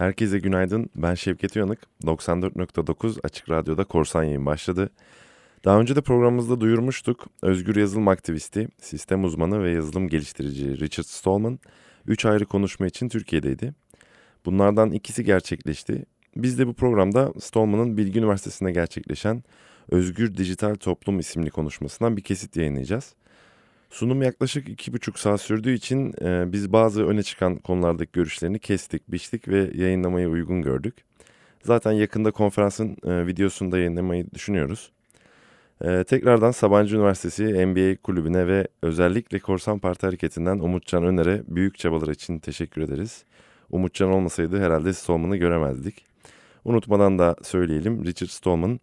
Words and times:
Herkese 0.00 0.38
günaydın. 0.38 0.90
Ben 0.94 1.14
Şevket 1.14 1.56
Uyanık. 1.56 1.78
94.9 2.04 3.20
Açık 3.24 3.50
Radyo'da 3.50 3.84
Korsan 3.84 4.24
Yayın 4.24 4.46
başladı. 4.46 4.90
Daha 5.64 5.80
önce 5.80 5.96
de 5.96 6.00
programımızda 6.00 6.60
duyurmuştuk. 6.60 7.26
Özgür 7.42 7.76
yazılım 7.76 8.08
aktivisti, 8.08 8.68
sistem 8.78 9.24
uzmanı 9.24 9.64
ve 9.64 9.70
yazılım 9.70 10.08
geliştirici 10.08 10.80
Richard 10.80 11.04
Stallman 11.04 11.58
3 12.06 12.24
ayrı 12.24 12.46
konuşma 12.46 12.86
için 12.86 13.08
Türkiye'deydi. 13.08 13.74
Bunlardan 14.46 14.90
ikisi 14.90 15.24
gerçekleşti. 15.24 16.04
Biz 16.36 16.58
de 16.58 16.66
bu 16.66 16.74
programda 16.74 17.32
Stallman'ın 17.40 17.96
Bilgi 17.96 18.18
Üniversitesi'nde 18.18 18.72
gerçekleşen 18.72 19.42
Özgür 19.90 20.36
Dijital 20.36 20.74
Toplum 20.74 21.18
isimli 21.18 21.50
konuşmasından 21.50 22.16
bir 22.16 22.22
kesit 22.22 22.56
yayınlayacağız. 22.56 23.14
Sunum 23.90 24.22
yaklaşık 24.22 24.68
iki 24.68 24.92
buçuk 24.92 25.18
saat 25.18 25.40
sürdüğü 25.40 25.72
için 25.72 26.14
e, 26.22 26.52
biz 26.52 26.72
bazı 26.72 27.06
öne 27.06 27.22
çıkan 27.22 27.56
konulardaki 27.56 28.12
görüşlerini 28.12 28.58
kestik, 28.58 29.12
biçtik 29.12 29.48
ve 29.48 29.70
yayınlamayı 29.74 30.28
uygun 30.28 30.62
gördük. 30.62 30.94
Zaten 31.62 31.92
yakında 31.92 32.30
konferansın 32.30 32.96
e, 33.04 33.26
videosunu 33.26 33.72
da 33.72 33.78
yayınlamayı 33.78 34.30
düşünüyoruz. 34.34 34.92
E, 35.84 36.04
tekrardan 36.04 36.50
Sabancı 36.50 36.96
Üniversitesi 36.96 37.66
NBA 37.66 38.02
kulübüne 38.02 38.46
ve 38.46 38.68
özellikle 38.82 39.38
Korsan 39.38 39.78
Parti 39.78 40.06
Hareketi'nden 40.06 40.58
Umutcan 40.58 41.04
Öner'e 41.04 41.42
büyük 41.48 41.78
çabalar 41.78 42.08
için 42.08 42.38
teşekkür 42.38 42.82
ederiz. 42.82 43.24
Umutcan 43.70 44.10
olmasaydı 44.10 44.60
herhalde 44.60 44.92
Stallman'ı 44.92 45.36
göremezdik. 45.36 46.04
Unutmadan 46.64 47.18
da 47.18 47.36
söyleyelim 47.42 48.04
Richard 48.04 48.30
Stallman 48.30 48.80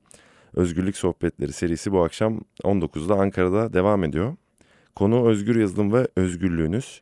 Özgürlük 0.54 0.98
Sohbetleri 0.98 1.54
serisi 1.54 1.92
bu 1.92 2.04
akşam 2.04 2.42
19'da 2.64 3.16
Ankara'da 3.16 3.74
devam 3.74 4.04
ediyor. 4.04 4.36
Konu 4.98 5.28
özgür 5.28 5.56
yazılım 5.56 5.94
ve 5.94 6.08
özgürlüğünüz. 6.16 7.02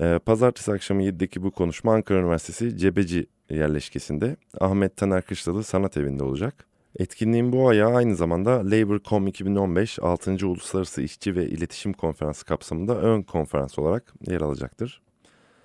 Ee, 0.00 0.20
Pazartesi 0.26 0.72
akşamı 0.72 1.02
7'deki 1.02 1.42
bu 1.42 1.50
konuşma 1.50 1.94
Ankara 1.94 2.18
Üniversitesi 2.18 2.78
Cebeci 2.78 3.26
yerleşkesinde 3.50 4.36
Ahmet 4.60 4.96
Taner 4.96 5.22
Kışlalı 5.22 5.64
Sanat 5.64 5.96
Evi'nde 5.96 6.24
olacak. 6.24 6.66
Etkinliğin 6.98 7.52
bu 7.52 7.68
ayağı 7.68 7.94
aynı 7.94 8.16
zamanda 8.16 8.50
Labor.com 8.70 9.26
2015 9.26 9.98
6. 9.98 10.46
Uluslararası 10.46 11.02
İşçi 11.02 11.36
ve 11.36 11.46
İletişim 11.46 11.92
Konferansı 11.92 12.44
kapsamında 12.44 13.00
ön 13.00 13.22
konferans 13.22 13.78
olarak 13.78 14.12
yer 14.26 14.40
alacaktır. 14.40 15.02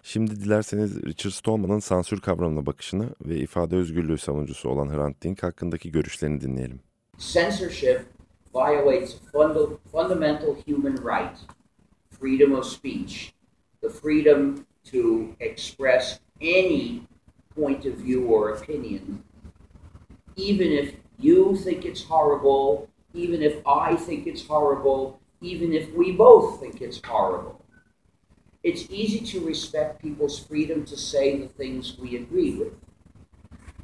Şimdi 0.03 0.35
dilerseniz 0.35 1.03
Richard 1.03 1.31
Stallman'ın 1.31 1.79
sansür 1.79 2.21
kavramına 2.21 2.65
bakışını 2.65 3.09
ve 3.25 3.37
ifade 3.37 3.75
özgürlüğü 3.75 4.17
savunucusu 4.17 4.69
olan 4.69 4.89
Hrant 4.89 5.23
Dink 5.23 5.43
hakkındaki 5.43 5.91
görüşlerini 5.91 6.41
dinleyelim. 6.41 6.79
Censorship 7.17 8.01
violates 8.53 9.13
funda- 9.31 9.77
fundamental 9.91 10.53
human 10.53 10.95
right, 10.97 11.37
freedom 12.11 12.53
of 12.53 12.65
speech, 12.65 13.33
the 13.81 13.89
freedom 13.89 14.65
to 14.85 15.35
express 15.39 16.19
any 16.39 17.07
point 17.55 17.85
of 17.85 17.95
view 17.95 18.25
or 18.27 18.51
opinion, 18.51 19.23
even 20.35 20.71
if 20.71 20.95
you 21.17 21.55
think 21.55 21.85
it's 21.85 22.03
horrible, 22.03 22.89
even 23.13 23.41
if 23.41 23.65
I 23.67 23.95
think 23.95 24.27
it's 24.27 24.45
horrible, 24.45 25.19
even 25.41 25.73
if 25.73 25.91
we 25.93 26.11
both 26.11 26.59
think 26.59 26.81
it's 26.81 27.01
horrible. 27.03 27.61
It's 28.63 28.89
easy 28.89 29.19
to 29.19 29.45
respect 29.45 30.01
people's 30.01 30.39
freedom 30.39 30.85
to 30.85 30.95
say 30.95 31.37
the 31.37 31.47
things 31.47 31.97
we 31.97 32.15
agree 32.15 32.55
with. 32.55 32.73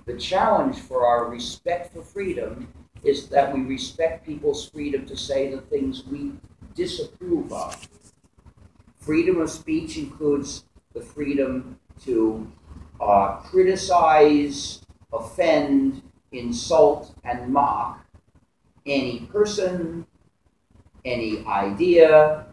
The 0.06 0.17
challenge 0.17 0.80
for 0.80 1.06
our 1.06 1.30
respect 1.30 1.94
for 1.94 2.02
freedom 2.02 2.73
is 3.03 3.28
that 3.30 3.53
we 3.53 3.61
respect 3.61 4.25
people's 4.25 4.69
freedom 4.69 5.05
to 5.05 5.16
say 5.16 5.50
the 5.50 5.61
things 5.61 6.03
we 6.05 6.33
disapprove 6.75 7.52
of. 7.53 7.88
Freedom 8.97 9.42
of 9.42 9.50
speech 9.50 9.97
includes 9.97 10.66
the 10.94 11.02
freedom 11.02 11.80
to 12.03 12.52
uh, 13.00 13.38
criticize, 13.38 14.81
offend, 15.14 16.02
insult, 16.31 17.16
and 17.23 17.52
mock 17.52 18.05
any 18.86 19.20
person, 19.31 20.05
any 21.05 21.45
idea, 21.45 22.45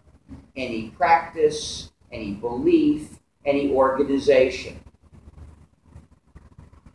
any 0.55 0.89
practice, 0.89 1.91
any 2.11 2.31
belief, 2.33 3.19
any 3.45 3.71
organization. 3.71 4.79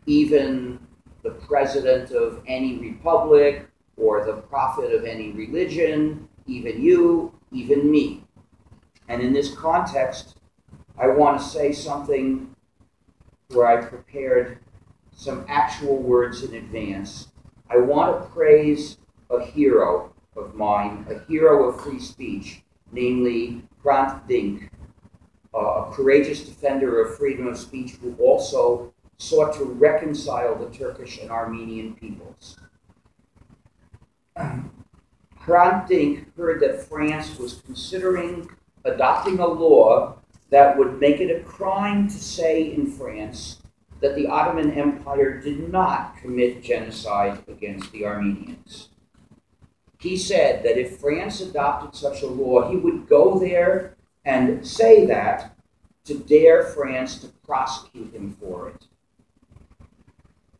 Even 0.05 0.79
the 1.23 1.31
president 1.31 2.11
of 2.11 2.41
any 2.47 2.77
republic 2.77 3.65
or 3.97 4.25
the 4.25 4.33
prophet 4.33 4.93
of 4.93 5.05
any 5.05 5.31
religion, 5.31 6.27
even 6.45 6.81
you, 6.81 7.33
even 7.51 7.89
me. 7.89 8.23
And 9.07 9.21
in 9.21 9.33
this 9.33 9.55
context, 9.55 10.37
I 10.97 11.07
want 11.07 11.39
to 11.39 11.45
say 11.45 11.71
something 11.71 12.53
where 13.49 13.67
I 13.67 13.85
prepared 13.85 14.59
some 15.15 15.45
actual 15.47 15.97
words 15.97 16.43
in 16.43 16.55
advance. 16.55 17.29
I 17.69 17.77
want 17.77 18.21
to 18.21 18.29
praise 18.29 18.97
a 19.29 19.43
hero 19.43 20.13
of 20.35 20.55
mine, 20.55 21.05
a 21.09 21.19
hero 21.27 21.69
of 21.69 21.81
free 21.81 21.99
speech, 21.99 22.63
namely 22.91 23.63
Hrant 23.83 24.27
Dink, 24.27 24.69
uh, 25.53 25.57
a 25.57 25.91
courageous 25.91 26.41
defender 26.41 27.01
of 27.01 27.17
freedom 27.17 27.47
of 27.47 27.57
speech 27.57 27.91
who 28.01 28.15
also 28.19 28.93
sought 29.17 29.53
to 29.55 29.63
reconcile 29.63 30.55
the 30.55 30.75
Turkish 30.75 31.19
and 31.19 31.31
Armenian 31.31 31.93
peoples. 31.95 32.57
Hrant 34.37 36.25
heard 36.35 36.61
that 36.61 36.87
France 36.87 37.37
was 37.37 37.61
considering 37.65 38.49
adopting 38.85 39.39
a 39.39 39.47
law 39.47 40.15
that 40.49 40.77
would 40.77 40.99
make 40.99 41.19
it 41.19 41.35
a 41.35 41.43
crime 41.43 42.07
to 42.07 42.15
say 42.15 42.73
in 42.73 42.87
France 42.87 43.61
that 44.01 44.15
the 44.15 44.27
Ottoman 44.27 44.71
Empire 44.71 45.39
did 45.39 45.71
not 45.71 46.17
commit 46.17 46.61
genocide 46.61 47.43
against 47.47 47.91
the 47.91 48.05
Armenians. 48.05 48.89
He 49.99 50.17
said 50.17 50.63
that 50.63 50.77
if 50.77 50.97
France 50.97 51.39
adopted 51.39 51.95
such 51.95 52.21
a 52.21 52.27
law, 52.27 52.69
he 52.69 52.75
would 52.75 53.07
go 53.07 53.39
there 53.39 53.95
and 54.25 54.65
say 54.67 55.05
that 55.05 55.55
to 56.05 56.15
dare 56.19 56.63
France 56.63 57.17
to 57.19 57.27
prosecute 57.45 58.13
him 58.13 58.35
for 58.39 58.69
it. 58.69 58.87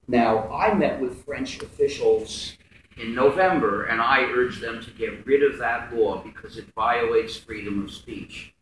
Now, 0.08 0.52
I 0.52 0.74
met 0.74 1.00
with 1.00 1.24
French 1.26 1.62
officials 1.62 2.58
in 2.98 3.16
November 3.16 3.86
and 3.86 4.02
I 4.02 4.24
urged 4.24 4.62
them 4.62 4.82
to 4.84 4.92
get 4.92 5.26
rid 5.26 5.44
of 5.44 5.58
that 5.60 5.96
law 5.96 6.22
because 6.22 6.58
it 6.58 6.74
violates 6.76 7.38
freedom 7.38 7.84
of 7.84 7.92
speech. 7.92 8.54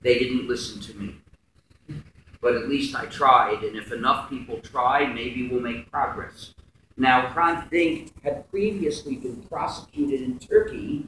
They 0.00 0.18
didn't 0.18 0.48
listen 0.48 0.80
to 0.82 0.94
me. 0.94 1.16
But 2.40 2.54
at 2.54 2.70
least 2.70 2.96
I 2.96 3.04
tried, 3.04 3.62
and 3.64 3.76
if 3.76 3.92
enough 3.92 4.30
people 4.30 4.60
try, 4.60 5.06
maybe 5.06 5.48
we'll 5.48 5.60
make 5.60 5.90
progress. 5.90 6.54
Now, 6.96 7.26
Hrant 7.34 7.70
Dink 7.70 8.12
had 8.24 8.50
previously 8.50 9.16
been 9.16 9.42
prosecuted 9.42 10.22
in 10.22 10.38
Turkey 10.38 11.06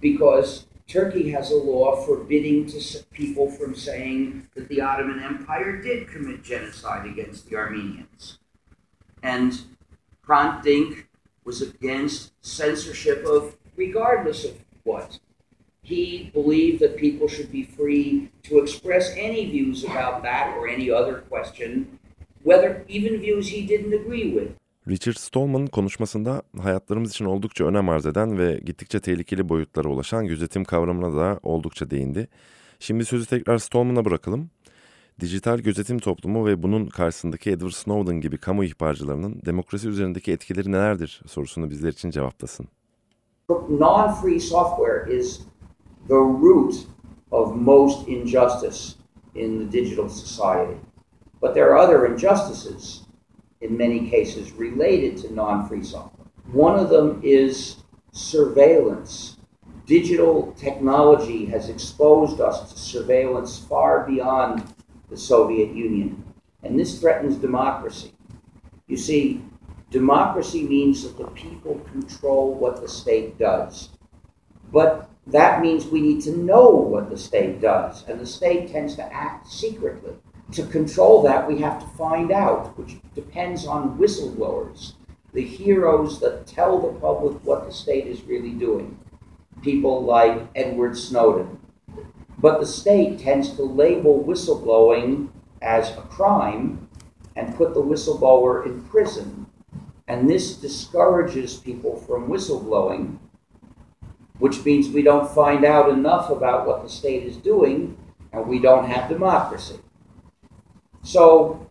because 0.00 0.66
Turkey 0.86 1.30
has 1.30 1.50
a 1.50 1.56
law 1.56 1.96
forbidding 2.04 2.66
to 2.66 3.02
people 3.12 3.50
from 3.50 3.74
saying 3.74 4.48
that 4.54 4.68
the 4.68 4.80
Ottoman 4.80 5.22
Empire 5.22 5.80
did 5.80 6.08
commit 6.08 6.42
genocide 6.42 7.06
against 7.06 7.48
the 7.48 7.56
Armenians. 7.56 8.38
And 9.22 9.60
Hrant 10.26 10.62
Dink 10.62 11.08
was 11.44 11.62
against 11.62 12.32
censorship 12.42 13.24
of 13.24 13.56
regardless 13.76 14.44
of 14.44 14.62
what. 14.84 15.18
He 15.82 16.30
believed 16.32 16.80
that 16.80 16.96
people 16.96 17.28
should 17.28 17.50
be 17.52 17.64
free 17.64 18.30
to 18.44 18.58
express 18.58 19.14
any 19.16 19.50
views 19.50 19.84
about 19.84 20.22
that 20.22 20.56
or 20.56 20.66
any 20.68 20.90
other 20.90 21.20
question, 21.28 21.98
whether 22.42 22.84
even 22.88 23.20
views 23.20 23.48
he 23.48 23.66
didn't 23.66 23.92
agree 23.92 24.32
with. 24.32 24.54
Richard 24.88 25.16
Stallman 25.16 25.66
konuşmasında 25.66 26.42
hayatlarımız 26.60 27.10
için 27.10 27.24
oldukça 27.24 27.64
önem 27.64 27.88
arz 27.88 28.06
eden 28.06 28.38
ve 28.38 28.60
gittikçe 28.64 29.00
tehlikeli 29.00 29.48
boyutlara 29.48 29.88
ulaşan 29.88 30.26
gözetim 30.26 30.64
kavramına 30.64 31.16
da 31.16 31.40
oldukça 31.42 31.90
değindi. 31.90 32.28
Şimdi 32.80 33.04
sözü 33.04 33.26
tekrar 33.26 33.58
Stallman'a 33.58 34.04
bırakalım. 34.04 34.50
Dijital 35.20 35.58
gözetim 35.58 35.98
toplumu 35.98 36.46
ve 36.46 36.62
bunun 36.62 36.86
karşısındaki 36.86 37.50
Edward 37.50 37.72
Snowden 37.72 38.20
gibi 38.20 38.38
kamu 38.38 38.64
ihbarcılarının 38.64 39.42
demokrasi 39.46 39.88
üzerindeki 39.88 40.32
etkileri 40.32 40.72
nelerdir 40.72 41.22
sorusunu 41.26 41.70
bizler 41.70 41.92
için 41.92 42.10
cevaplasın. 42.10 42.68
Non-free 43.48 44.40
software 44.40 45.16
is 45.18 45.40
the 46.08 46.14
root 46.14 46.74
of 47.30 47.56
most 47.56 48.08
injustice 48.08 48.78
in 49.34 49.58
the 49.58 49.72
digital 49.72 50.08
society. 50.08 50.78
But 51.42 51.54
there 51.54 51.64
are 51.64 51.78
other 51.78 52.10
injustices 52.10 53.03
in 53.64 53.76
many 53.76 54.08
cases 54.10 54.52
related 54.52 55.16
to 55.16 55.32
non-free 55.32 55.82
software. 55.82 56.26
One 56.52 56.78
of 56.78 56.90
them 56.90 57.20
is 57.24 57.76
surveillance. 58.12 59.38
Digital 59.86 60.52
technology 60.52 61.46
has 61.46 61.70
exposed 61.70 62.40
us 62.40 62.70
to 62.72 62.78
surveillance 62.78 63.58
far 63.58 64.06
beyond 64.06 64.72
the 65.08 65.16
Soviet 65.16 65.74
Union, 65.74 66.22
and 66.62 66.78
this 66.78 67.00
threatens 67.00 67.36
democracy. 67.36 68.12
You 68.86 68.98
see, 68.98 69.42
democracy 69.90 70.62
means 70.62 71.02
that 71.02 71.16
the 71.16 71.28
people 71.28 71.80
control 71.90 72.54
what 72.54 72.80
the 72.80 72.88
state 72.88 73.38
does. 73.38 73.88
But 74.70 75.08
that 75.26 75.62
means 75.62 75.86
we 75.86 76.02
need 76.02 76.22
to 76.22 76.36
know 76.36 76.68
what 76.68 77.08
the 77.08 77.16
state 77.16 77.60
does, 77.60 78.06
and 78.08 78.20
the 78.20 78.26
state 78.26 78.70
tends 78.70 78.94
to 78.96 79.12
act 79.12 79.50
secretly. 79.50 80.14
To 80.54 80.66
control 80.66 81.22
that, 81.22 81.46
we 81.46 81.58
have 81.58 81.80
to 81.80 81.96
find 81.96 82.30
out, 82.30 82.76
which 82.78 82.96
depends 83.14 83.66
on 83.66 83.98
whistleblowers, 83.98 84.94
the 85.32 85.44
heroes 85.44 86.20
that 86.20 86.46
tell 86.46 86.80
the 86.80 86.98
public 87.00 87.44
what 87.44 87.66
the 87.66 87.72
state 87.72 88.06
is 88.06 88.22
really 88.22 88.52
doing. 88.52 88.98
People 89.62 90.04
like 90.04 90.46
Edward 90.54 90.96
Snowden. 90.96 91.58
But 92.38 92.60
the 92.60 92.66
state 92.66 93.18
tends 93.18 93.54
to 93.56 93.62
label 93.62 94.22
whistleblowing 94.22 95.28
as 95.62 95.90
a 95.90 96.02
crime 96.02 96.88
and 97.36 97.56
put 97.56 97.74
the 97.74 97.82
whistleblower 97.82 98.66
in 98.66 98.82
prison. 98.84 99.46
And 100.06 100.28
this 100.28 100.54
discourages 100.54 101.56
people 101.56 101.96
from 101.96 102.28
whistleblowing, 102.28 103.18
which 104.38 104.64
means 104.64 104.88
we 104.88 105.02
don't 105.02 105.30
find 105.34 105.64
out 105.64 105.88
enough 105.88 106.30
about 106.30 106.66
what 106.66 106.82
the 106.82 106.88
state 106.88 107.24
is 107.24 107.36
doing 107.36 107.96
and 108.32 108.46
we 108.46 108.58
don't 108.58 108.88
have 108.88 109.08
democracy. 109.08 109.80
So, 111.04 111.66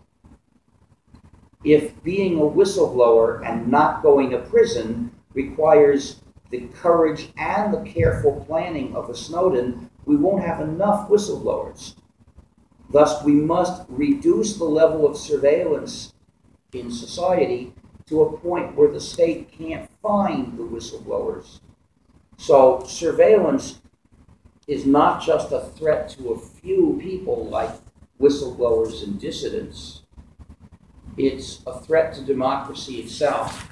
if 1.64 2.02
being 2.04 2.38
a 2.38 2.44
whistleblower 2.44 3.44
and 3.44 3.68
not 3.68 4.04
going 4.04 4.30
to 4.30 4.38
prison 4.38 5.12
requires 5.34 6.22
the 6.52 6.68
courage 6.68 7.30
and 7.36 7.74
the 7.74 7.82
careful 7.82 8.46
planning 8.48 8.96
of 8.96 9.10
a 9.10 9.16
Snowden, 9.16 9.90
we 10.06 10.16
won't 10.16 10.44
have 10.44 10.62
enough 10.62 11.10
whistleblowers. 11.10 11.96
Thus, 12.92 13.24
we 13.24 13.34
must 13.34 13.84
reduce 13.90 14.58
the 14.58 14.66
level 14.66 15.08
of 15.08 15.18
surveillance 15.18 16.14
in 16.72 16.92
society 16.92 17.74
to 18.06 18.22
a 18.22 18.38
point 18.38 18.76
where 18.76 18.92
the 18.92 19.02
state 19.02 19.52
can't 19.52 19.90
find 20.00 20.60
the 20.60 20.64
whistleblowers. 20.64 21.60
So, 22.38 22.84
surveillance 22.86 23.82
is 24.68 24.86
not 24.86 25.24
just 25.24 25.52
a 25.52 25.62
threat 25.76 26.10
to 26.10 26.34
a 26.34 26.40
few 26.40 27.00
people 27.02 27.48
like 27.48 27.83
whistleblowers 28.24 29.04
and 29.04 29.20
dissidents, 29.20 30.04
it's 31.18 31.62
a 31.68 31.78
threat 31.82 32.14
to 32.14 32.22
democracy 32.22 33.02
itself. 33.02 33.70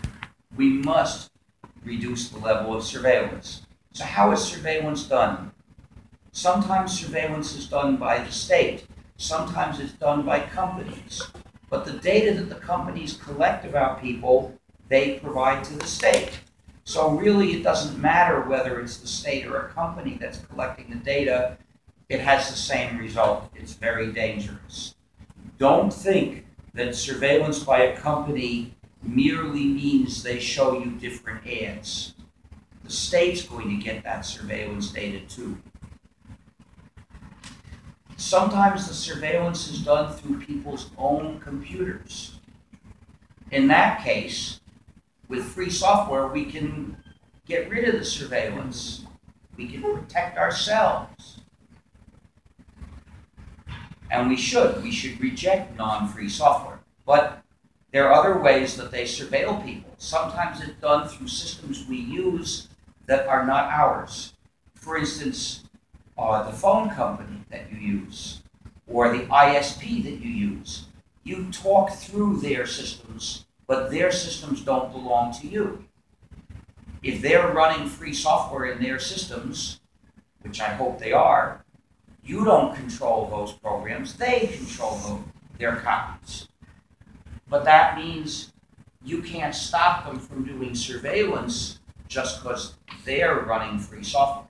We 0.57 0.69
must 0.69 1.31
reduce 1.86 2.27
the 2.27 2.39
level 2.39 2.75
of 2.75 2.83
surveillance. 2.83 3.62
So, 3.94 4.03
how 4.03 4.31
is 4.31 4.44
surveillance 4.44 5.03
done? 5.03 5.51
Sometimes 6.33 7.00
surveillance 7.00 7.56
is 7.56 7.68
done 7.68 7.95
by 7.95 8.19
the 8.19 8.31
state, 8.31 8.86
sometimes 9.15 9.80
it's 9.80 9.94
done 9.94 10.25
by 10.25 10.42
companies. 10.42 11.24
But 11.69 11.86
the 11.86 11.94
data 11.94 12.33
that 12.33 12.50
the 12.50 12.65
companies 12.65 13.18
collect 13.24 13.65
about 13.65 14.01
people, 14.01 14.54
they 14.89 15.19
provide 15.19 15.63
to 15.65 15.74
the 15.75 15.88
state. 15.88 16.42
So 16.83 17.12
really, 17.12 17.54
it 17.54 17.63
doesn't 17.63 18.01
matter 18.01 18.42
whether 18.42 18.81
it's 18.81 18.97
the 18.97 19.07
state 19.07 19.45
or 19.45 19.57
a 19.57 19.69
company 19.69 20.18
that's 20.19 20.39
collecting 20.39 20.89
the 20.89 20.97
data, 20.97 21.57
it 22.12 22.19
has 22.19 22.50
the 22.50 22.58
same 22.58 22.98
result. 22.98 23.50
It's 23.56 23.72
very 23.72 24.12
dangerous. 24.12 24.96
Don't 25.58 25.94
think 25.94 26.46
that 26.74 26.94
surveillance 26.94 27.60
by 27.60 27.84
a 27.84 27.98
company 27.98 28.75
merely 29.02 29.63
means 29.63 30.22
they 30.22 30.38
show 30.38 30.78
you 30.78 30.92
different 30.92 31.48
ads. 31.48 32.13
The 32.84 32.92
state's 32.92 33.44
going 33.44 33.69
to 33.69 33.81
get 33.81 34.04
that 34.04 34.25
surveillance 34.25 34.92
data 34.92 35.22
too. 35.22 35.58
Sometimes 38.18 38.90
the 38.90 38.94
surveillance 38.94 39.69
is 39.69 39.80
done 39.80 40.14
through 40.14 40.42
people's 40.42 40.92
own 40.98 41.40
computers. 41.40 42.40
In 43.52 43.69
that 43.69 44.04
case, 44.04 44.60
with 45.30 45.46
free 45.46 45.69
software, 45.69 46.28
we 46.28 46.44
can 46.44 46.98
get 47.46 47.69
rid 47.69 47.88
of 47.88 47.98
the 47.98 48.06
surveillance. 48.06 49.06
We 49.56 49.68
can 49.68 49.81
protect 49.81 50.38
ourselves. 50.38 51.41
And 54.12 54.30
we 54.30 54.38
should. 54.38 54.84
We 54.84 54.92
should 54.92 55.19
reject 55.19 55.75
non 55.75 56.08
free 56.08 56.30
software. 56.30 56.81
But 57.06 57.42
there 57.92 58.08
are 58.08 58.13
other 58.13 58.40
ways 58.40 58.78
that 58.78 58.92
they 58.92 59.06
surveil 59.06 59.66
people. 59.66 59.92
Sometimes 59.98 60.62
it's 60.62 60.80
done 60.80 61.08
through 61.08 61.28
systems 61.30 61.88
we 61.90 61.98
use 61.98 62.68
that 63.08 63.28
are 63.28 63.46
not 63.46 63.72
ours. 63.72 64.34
For 64.75 64.98
instance, 64.98 65.63
uh, 66.16 66.44
the 66.44 66.56
phone 66.56 66.92
company 66.92 67.42
that 67.50 67.72
you 67.72 67.80
use 67.80 68.44
or 68.86 69.10
the 69.10 69.24
ISP 69.24 70.04
that 70.04 70.19
you 70.22 70.30
use. 70.30 70.86
You 71.24 71.52
talk 71.52 71.94
through 71.94 72.42
their 72.42 72.68
systems 72.68 73.46
but 73.72 73.90
their 73.90 74.12
systems 74.12 74.60
don't 74.60 74.92
belong 74.92 75.31
to 75.31 75.48
you. 75.48 75.86
If 77.02 77.22
they're 77.22 77.54
running 77.54 77.88
free 77.88 78.14
software 78.14 78.66
in 78.66 78.84
their 78.84 79.00
systems, 79.00 79.80
which 80.42 80.60
I 80.60 80.74
hope 80.74 81.00
they 81.00 81.14
are, 81.14 81.64
you 82.23 82.45
don't 82.45 82.75
control 82.75 83.27
those 83.29 83.53
programs, 83.53 84.13
they 84.15 84.47
control 84.47 84.97
them, 84.97 85.31
their 85.57 85.77
copies. 85.77 86.47
But 87.50 87.65
that 87.65 87.97
means 87.97 88.53
you 89.03 89.21
can't 89.21 89.56
stop 89.56 90.06
them 90.06 90.19
from 90.19 90.45
doing 90.45 90.75
surveillance 90.75 91.79
just 92.07 92.41
because 92.41 92.75
they're 93.06 93.39
running 93.41 93.79
free 93.79 94.03
software. 94.03 94.47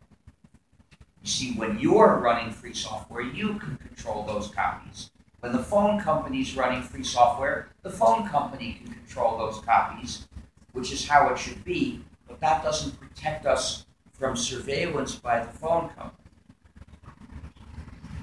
You 1.23 1.29
see, 1.29 1.53
when 1.53 1.79
you're 1.79 2.19
running 2.19 2.51
free 2.51 2.73
software, 2.73 3.21
you 3.21 3.55
can 3.59 3.77
control 3.77 4.25
those 4.25 4.47
copies. 4.47 5.11
When 5.39 5.51
the 5.51 5.63
phone 5.63 5.99
company's 5.99 6.55
running 6.55 6.81
free 6.83 7.03
software, 7.03 7.69
the 7.83 7.89
phone 7.89 8.27
company 8.27 8.81
can 8.83 8.93
control 8.93 9.37
those 9.37 9.59
copies, 9.61 10.27
which 10.73 10.91
is 10.91 11.07
how 11.07 11.29
it 11.29 11.37
should 11.37 11.63
be, 11.63 12.01
but 12.27 12.39
that 12.39 12.63
doesn't 12.63 12.99
protect 12.99 13.45
us 13.45 13.85
from 14.11 14.35
surveillance 14.35 15.15
by 15.15 15.43
the 15.43 15.51
phone 15.51 15.89
company. 15.89 16.20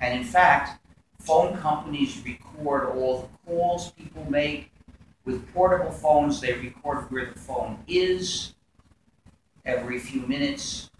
And 0.00 0.18
in 0.18 0.24
fact, 0.24 0.80
phone 1.20 1.56
companies 1.58 2.22
record 2.24 2.90
all 2.90 3.22
the 3.22 3.50
calls 3.50 3.90
people 3.92 4.24
make. 4.30 4.70
With 5.24 5.52
portable 5.52 5.90
phones, 5.90 6.40
they 6.40 6.54
record 6.54 7.10
where 7.10 7.26
the 7.26 7.38
phone 7.38 7.78
is 7.86 8.54
every 9.64 9.98
few 9.98 10.22
minutes. 10.22 10.90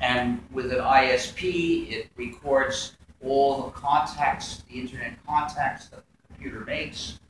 And 0.00 0.42
with 0.50 0.72
an 0.72 0.80
ISP, 0.80 1.90
it 1.90 2.10
records 2.16 2.96
all 3.22 3.62
the 3.62 3.70
contacts, 3.70 4.62
the 4.68 4.80
internet 4.80 5.14
contacts 5.26 5.88
that 5.88 6.02
the 6.04 6.34
computer 6.34 6.60
makes. 6.64 7.20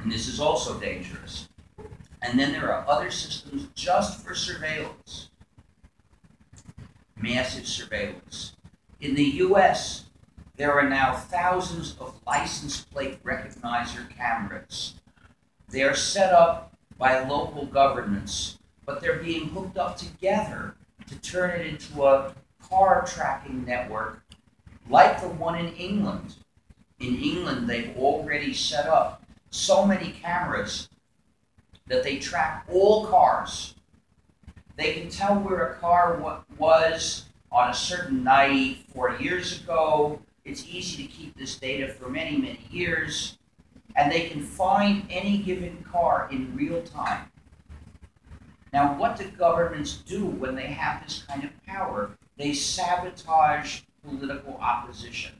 And 0.00 0.10
this 0.10 0.28
is 0.28 0.40
also 0.40 0.78
dangerous. 0.78 1.48
And 2.22 2.38
then 2.38 2.52
there 2.52 2.72
are 2.72 2.88
other 2.88 3.10
systems 3.10 3.68
just 3.74 4.24
for 4.24 4.34
surveillance, 4.34 5.30
massive 7.20 7.66
surveillance. 7.66 8.54
In 9.00 9.14
the 9.14 9.24
US, 9.24 10.04
there 10.56 10.72
are 10.72 10.88
now 10.88 11.14
thousands 11.14 11.96
of 12.00 12.20
license 12.26 12.84
plate 12.84 13.22
recognizer 13.22 14.08
cameras. 14.16 14.94
They 15.68 15.82
are 15.82 15.94
set 15.94 16.32
up 16.32 16.72
by 16.98 17.20
local 17.20 17.66
governments, 17.66 18.58
but 18.84 19.00
they're 19.00 19.22
being 19.22 19.48
hooked 19.48 19.78
up 19.78 19.96
together 19.96 20.74
to 21.06 21.16
turn 21.20 21.60
it 21.60 21.66
into 21.66 22.04
a 22.04 22.34
car 22.68 23.04
tracking 23.06 23.64
network 23.64 24.22
like 24.88 25.20
the 25.20 25.28
one 25.28 25.58
in 25.58 25.72
England. 25.74 26.34
In 26.98 27.16
England, 27.16 27.68
they've 27.68 27.96
already 27.96 28.52
set 28.52 28.86
up 28.86 29.22
so 29.50 29.84
many 29.84 30.10
cameras 30.10 30.88
that 31.86 32.02
they 32.02 32.18
track 32.18 32.66
all 32.70 33.06
cars. 33.06 33.74
They 34.78 34.92
can 34.92 35.10
tell 35.10 35.34
where 35.40 35.72
a 35.72 35.74
car 35.74 36.22
was 36.56 37.24
on 37.50 37.70
a 37.70 37.74
certain 37.74 38.22
night 38.22 38.84
four 38.94 39.16
years 39.16 39.60
ago. 39.60 40.22
It's 40.44 40.66
easy 40.68 41.02
to 41.02 41.12
keep 41.12 41.36
this 41.36 41.56
data 41.56 41.88
for 41.92 42.08
many, 42.08 42.36
many 42.38 42.64
years. 42.70 43.38
And 43.96 44.10
they 44.10 44.28
can 44.28 44.40
find 44.40 45.04
any 45.10 45.38
given 45.38 45.84
car 45.90 46.28
in 46.30 46.54
real 46.54 46.80
time. 46.82 47.32
Now, 48.72 48.96
what 48.96 49.16
do 49.16 49.28
governments 49.32 49.96
do 49.96 50.24
when 50.24 50.54
they 50.54 50.68
have 50.68 51.02
this 51.02 51.24
kind 51.28 51.42
of 51.42 51.50
power? 51.66 52.10
They 52.36 52.52
sabotage 52.52 53.80
political 54.06 54.58
opposition. 54.58 55.32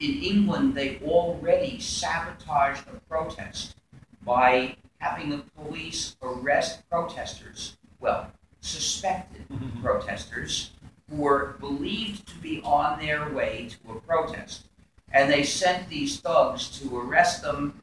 In 0.00 0.10
England, 0.24 0.74
they 0.74 0.98
already 1.04 1.78
sabotaged 1.78 2.82
a 2.88 2.98
protest 3.08 3.76
by 4.24 4.74
having 5.02 5.30
the 5.30 5.42
police 5.56 6.16
arrest 6.22 6.88
protesters, 6.88 7.76
well, 7.98 8.30
suspected 8.60 9.44
mm-hmm. 9.48 9.82
protesters, 9.82 10.70
who 11.10 11.16
were 11.16 11.56
believed 11.58 12.26
to 12.28 12.36
be 12.36 12.62
on 12.64 13.00
their 13.00 13.28
way 13.30 13.68
to 13.68 13.92
a 13.92 14.00
protest. 14.00 14.68
And 15.12 15.30
they 15.30 15.42
sent 15.42 15.88
these 15.88 16.20
thugs 16.20 16.68
to 16.78 16.96
arrest 16.96 17.42
them 17.42 17.82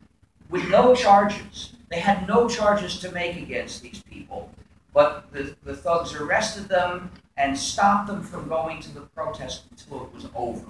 with 0.50 0.68
no 0.70 0.96
charges. 0.96 1.74
They 1.90 2.00
had 2.00 2.26
no 2.26 2.48
charges 2.48 3.00
to 3.00 3.12
make 3.12 3.36
against 3.36 3.84
these 3.84 4.02
people. 4.02 4.50
But 4.94 5.32
the, 5.34 5.56
the 5.64 5.76
thugs 5.76 6.14
arrested 6.14 6.70
them 6.70 7.12
and 7.36 7.58
stopped 7.58 8.08
them 8.08 8.24
from 8.24 8.48
going 8.48 8.80
to 8.82 8.94
the 8.94 9.02
protest 9.02 9.64
until 9.70 10.06
it 10.06 10.14
was 10.14 10.28
over. 10.34 10.66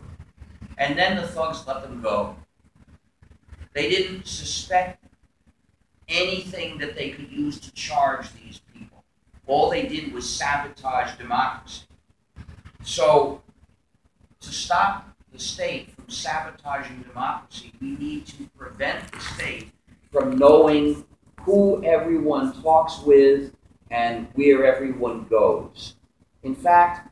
And 0.80 0.98
then 0.98 1.16
the 1.16 1.28
thugs 1.28 1.64
let 1.68 1.84
them 1.84 2.02
go. 2.02 2.36
They 3.74 3.88
didn't 3.88 4.26
suspect 4.26 5.04
anything 6.10 6.78
that 6.80 6.96
they 6.96 7.12
could 7.12 7.32
use 7.32 7.60
to 7.60 7.72
charge 7.74 8.28
these 8.34 8.62
people. 8.74 9.04
All 9.48 9.70
they 9.70 9.88
did 9.88 10.14
was 10.14 10.30
sabotage 10.30 11.18
democracy. 11.18 11.86
So 12.84 13.42
to 14.40 14.50
stop 14.50 15.16
the 15.32 15.40
state 15.40 15.96
from 15.96 16.10
sabotaging 16.10 17.04
democracy, 17.08 17.74
we 17.82 17.96
need 17.98 18.26
to 18.28 18.50
prevent 18.58 19.12
the 19.12 19.20
state 19.20 19.72
from 20.12 20.38
knowing 20.38 21.06
who 21.42 21.84
everyone 21.84 22.62
talks 22.62 23.00
with 23.00 23.54
and 23.92 24.28
where 24.34 24.66
everyone 24.66 25.26
goes. 25.26 25.96
In 26.44 26.56
fact, 26.56 27.10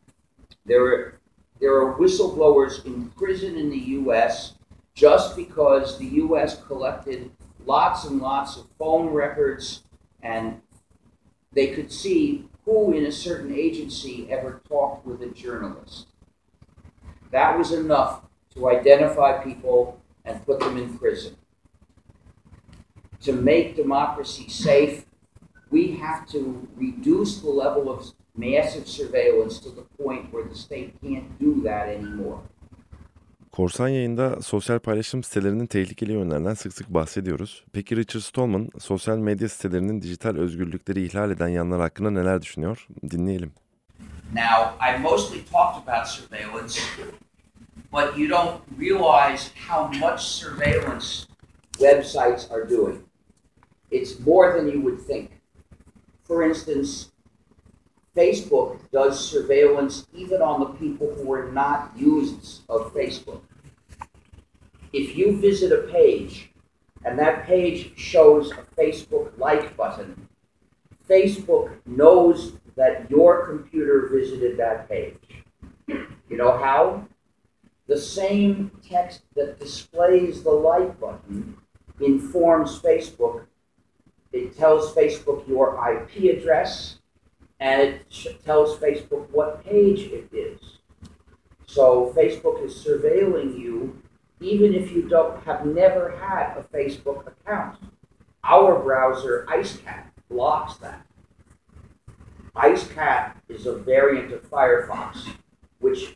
there 0.65 0.85
are, 0.85 1.19
there 1.59 1.75
are 1.75 1.95
whistleblowers 1.97 2.85
in 2.85 3.09
prison 3.11 3.57
in 3.57 3.69
the 3.69 3.77
U.S. 3.77 4.53
just 4.93 5.35
because 5.35 5.97
the 5.97 6.05
U.S. 6.05 6.61
collected 6.65 7.31
lots 7.67 8.05
and 8.05 8.21
lots 8.21 8.55
of 8.55 8.65
phone 8.79 9.09
records 9.09 9.83
and 10.21 10.61
they 11.51 11.67
could 11.67 11.91
see 11.91 12.47
who 12.65 12.93
in 12.93 13.05
a 13.05 13.11
certain 13.11 13.53
agency 13.53 14.27
ever 14.31 14.61
talked 14.67 15.05
with 15.05 15.21
a 15.21 15.27
journalist. 15.27 16.07
That 17.31 17.57
was 17.57 17.71
enough 17.71 18.21
to 18.55 18.69
identify 18.69 19.43
people 19.43 20.01
and 20.25 20.45
put 20.45 20.59
them 20.59 20.77
in 20.77 20.97
prison. 20.97 21.35
To 23.21 23.33
make 23.33 23.75
democracy 23.75 24.49
safe, 24.49 25.05
we 25.69 25.91
have 25.97 26.27
to 26.29 26.67
reduce 26.75 27.39
the 27.41 27.49
level 27.49 27.89
of 27.89 28.13
massive 28.35 28.87
surveillance 28.87 29.59
to 29.59 29.69
the 29.69 29.81
point 29.81 30.31
where 30.31 30.45
the 30.45 30.55
state 30.55 31.01
can't 31.01 31.37
do 31.39 31.61
that 31.63 31.89
anymore. 31.89 32.41
Korsan 33.57 33.87
yayında 33.87 34.41
sosyal 34.41 34.79
paylaşım 34.79 35.23
sitelerinin 35.23 35.65
tehlikeli 35.65 36.11
yönlerinden 36.11 36.53
sık 36.53 36.73
sık 36.73 36.89
bahsediyoruz. 36.89 37.65
Peki 37.73 37.95
Richard 37.95 38.21
Stallman 38.21 38.69
sosyal 38.79 39.17
medya 39.17 39.49
sitelerinin 39.49 40.01
dijital 40.01 40.37
özgürlükleri 40.37 41.05
ihlal 41.05 41.31
eden 41.31 41.47
yanlar 41.47 41.81
hakkında 41.81 42.11
neler 42.11 42.41
düşünüyor? 42.41 42.87
Dinleyelim. 43.11 43.51
Now, 44.33 44.87
I 44.89 45.01
mostly 45.01 45.39
talked 45.51 45.87
about 45.87 46.07
surveillance, 46.07 46.81
but 47.91 48.17
you 48.17 48.29
don't 48.29 48.61
realize 48.79 49.51
how 49.69 49.99
much 49.99 50.19
surveillance 50.19 51.27
websites 51.79 52.51
are 52.51 52.69
doing. 52.69 52.99
It's 53.91 54.19
more 54.25 54.59
than 54.59 54.67
you 54.67 54.81
would 54.81 55.07
think. 55.07 55.29
For 56.27 56.49
instance, 56.49 57.07
Facebook 58.17 58.79
does 58.91 59.29
surveillance 59.29 60.07
even 60.15 60.41
on 60.41 60.59
the 60.59 60.77
people 60.79 61.07
who 61.15 61.31
are 61.33 61.51
not 61.51 61.91
users 61.95 62.61
of 62.67 62.93
Facebook. 62.93 63.41
If 64.97 65.15
you 65.15 65.37
visit 65.37 65.71
a 65.71 65.91
page 65.91 66.49
and 67.05 67.19
that 67.19 67.45
page 67.45 67.95
shows 67.95 68.51
a 68.51 68.65
Facebook 68.75 69.37
like 69.37 69.77
button, 69.77 70.27
Facebook 71.07 71.69
knows 71.85 72.53
that 72.75 73.07
your 73.11 73.45
computer 73.45 74.09
visited 74.11 74.57
that 74.57 74.89
page. 74.89 75.43
You 75.87 76.35
know 76.35 76.57
how? 76.57 77.05
The 77.85 77.99
same 77.99 78.71
text 78.89 79.21
that 79.35 79.59
displays 79.59 80.41
the 80.41 80.49
like 80.49 80.99
button 80.99 81.57
informs 81.99 82.81
Facebook. 82.81 83.45
It 84.33 84.57
tells 84.57 84.95
Facebook 84.95 85.47
your 85.47 85.77
IP 85.93 86.35
address, 86.35 86.97
and 87.59 87.81
it 87.81 88.43
tells 88.43 88.79
Facebook 88.79 89.29
what 89.29 89.63
page 89.63 90.11
it 90.11 90.27
is. 90.33 90.79
So 91.67 92.11
Facebook 92.17 92.65
is 92.65 92.73
surveilling 92.83 93.59
you 93.59 94.01
even 94.39 94.73
if 94.73 94.91
you 94.91 95.07
don't 95.07 95.43
have 95.43 95.65
never 95.65 96.17
had 96.17 96.57
a 96.57 96.63
Facebook 96.63 97.27
account. 97.27 97.77
Our 98.43 98.79
browser 98.79 99.45
IceCat 99.49 100.05
blocks 100.29 100.75
that. 100.77 101.05
IceCat 102.55 103.33
is 103.49 103.65
a 103.65 103.77
variant 103.77 104.31
of 104.31 104.49
Firefox, 104.49 105.27
which 105.79 106.15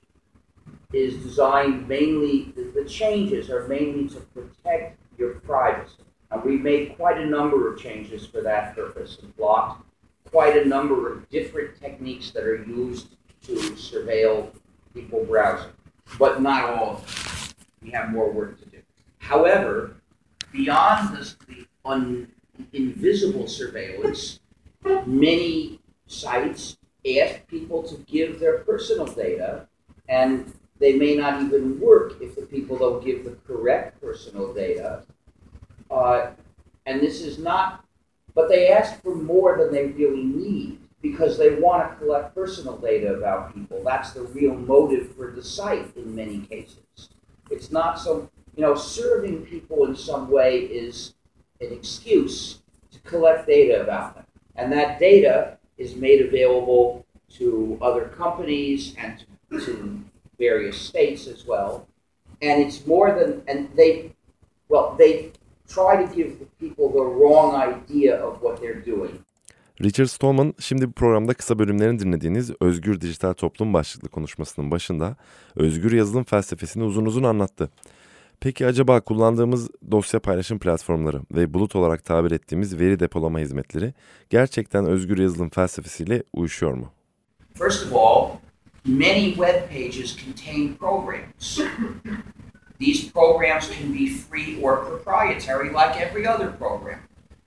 is 0.93 1.23
designed 1.23 1.87
mainly, 1.87 2.53
the, 2.55 2.83
changes 2.87 3.49
are 3.49 3.67
mainly 3.67 4.09
to 4.09 4.19
protect 4.19 4.99
your 5.17 5.35
privacy. 5.35 6.03
And 6.31 6.43
we 6.43 6.57
made 6.57 6.95
quite 6.97 7.17
a 7.17 7.25
number 7.25 7.71
of 7.71 7.79
changes 7.79 8.25
for 8.25 8.41
that 8.41 8.75
purpose 8.75 9.19
and 9.21 9.35
blocked 9.37 9.85
quite 10.31 10.57
a 10.57 10.65
number 10.65 11.11
of 11.11 11.29
different 11.29 11.79
techniques 11.79 12.31
that 12.31 12.43
are 12.43 12.63
used 12.63 13.15
to 13.43 13.53
surveil 13.53 14.49
people 14.93 15.23
browsing, 15.25 15.71
but 16.17 16.41
not 16.41 16.69
all 16.69 16.95
of 16.95 17.05
them. 17.05 17.20
We 17.81 17.91
have 17.91 18.11
more 18.11 18.31
work 18.31 18.59
to 18.59 18.65
do. 18.65 18.77
However, 19.19 19.95
beyond 20.51 21.15
this, 21.15 21.35
the 21.47 21.65
un, 21.85 22.27
invisible 22.73 23.47
surveillance, 23.47 24.39
many 25.05 25.79
sites 26.07 26.77
ask 27.19 27.47
people 27.47 27.83
to 27.83 27.97
give 28.11 28.39
their 28.39 28.59
personal 28.59 29.05
data, 29.05 29.67
and 30.09 30.53
they 30.79 30.93
may 30.93 31.15
not 31.15 31.41
even 31.41 31.79
work 31.79 32.13
if 32.21 32.35
the 32.35 32.43
people 32.43 32.77
don't 32.77 33.03
give 33.03 33.23
the 33.23 33.37
correct 33.47 33.99
personal 34.01 34.53
data. 34.53 35.03
Uh, 35.89 36.31
and 36.85 37.01
this 37.01 37.21
is 37.21 37.37
not 37.37 37.85
but 38.33 38.49
they 38.49 38.69
ask 38.69 39.01
for 39.01 39.15
more 39.15 39.57
than 39.57 39.71
they 39.71 39.87
really 39.87 40.23
need 40.23 40.79
because 41.01 41.37
they 41.37 41.55
want 41.55 41.89
to 41.89 41.95
collect 41.97 42.35
personal 42.35 42.77
data 42.77 43.13
about 43.15 43.53
people. 43.53 43.81
That's 43.83 44.11
the 44.11 44.21
real 44.21 44.55
motive 44.55 45.15
for 45.15 45.31
the 45.31 45.43
site 45.43 45.95
in 45.95 46.15
many 46.15 46.39
cases. 46.41 47.09
It's 47.51 47.71
not 47.71 47.99
so, 47.99 48.29
you 48.55 48.61
know, 48.61 48.75
serving 48.75 49.45
people 49.45 49.85
in 49.85 49.95
some 49.95 50.29
way 50.31 50.59
is 50.59 51.13
an 51.59 51.71
excuse 51.71 52.59
to 52.91 52.99
collect 52.99 53.47
data 53.47 53.81
about 53.81 54.15
them. 54.15 54.25
And 54.55 54.71
that 54.71 54.99
data 54.99 55.57
is 55.77 55.95
made 55.95 56.21
available 56.21 57.05
to 57.37 57.77
other 57.81 58.05
companies 58.05 58.95
and 58.97 59.23
to, 59.49 59.65
to 59.65 60.03
various 60.37 60.79
states 60.79 61.27
as 61.27 61.45
well. 61.45 61.87
And 62.41 62.61
it's 62.61 62.85
more 62.85 63.13
than, 63.17 63.43
and 63.47 63.69
they, 63.75 64.13
well, 64.69 64.95
they 64.97 65.31
try 65.67 66.03
to 66.03 66.15
give 66.15 66.39
the 66.39 66.45
people 66.59 66.91
the 66.91 67.01
wrong 67.01 67.55
idea 67.55 68.15
of 68.15 68.41
what 68.41 68.59
they're 68.59 68.81
doing. 68.81 69.23
Richard 69.83 70.07
Stallman 70.07 70.53
şimdi 70.59 70.87
bu 70.87 70.91
programda 70.91 71.33
kısa 71.33 71.59
bölümlerini 71.59 71.99
dinlediğiniz 71.99 72.51
Özgür 72.59 73.01
Dijital 73.01 73.33
Toplum 73.33 73.73
başlıklı 73.73 74.09
konuşmasının 74.09 74.71
başında 74.71 75.15
özgür 75.55 75.91
yazılım 75.91 76.23
felsefesini 76.23 76.83
uzun 76.83 77.05
uzun 77.05 77.23
anlattı. 77.23 77.69
Peki 78.39 78.65
acaba 78.65 79.01
kullandığımız 79.01 79.69
dosya 79.91 80.19
paylaşım 80.19 80.59
platformları 80.59 81.21
ve 81.31 81.53
bulut 81.53 81.75
olarak 81.75 82.05
tabir 82.05 82.31
ettiğimiz 82.31 82.79
veri 82.79 82.99
depolama 82.99 83.39
hizmetleri 83.39 83.93
gerçekten 84.29 84.85
özgür 84.85 85.17
yazılım 85.17 85.49
felsefesiyle 85.49 86.23
uyuşuyor 86.33 86.73
mu? 86.73 86.91
First 87.53 87.85
of 87.85 87.93
all, 87.93 88.29
many 88.85 89.25
web 89.25 89.69
pages 89.69 90.17
contain 90.25 90.73
programs. 90.73 91.59
These 92.79 93.11
programs 93.13 93.69
can 93.79 93.93
be 93.93 94.07
free 94.29 94.61
or 94.61 94.85
proprietary 94.85 95.69
like 95.69 95.99
every 95.99 96.29
other 96.29 96.57
program, 96.57 96.99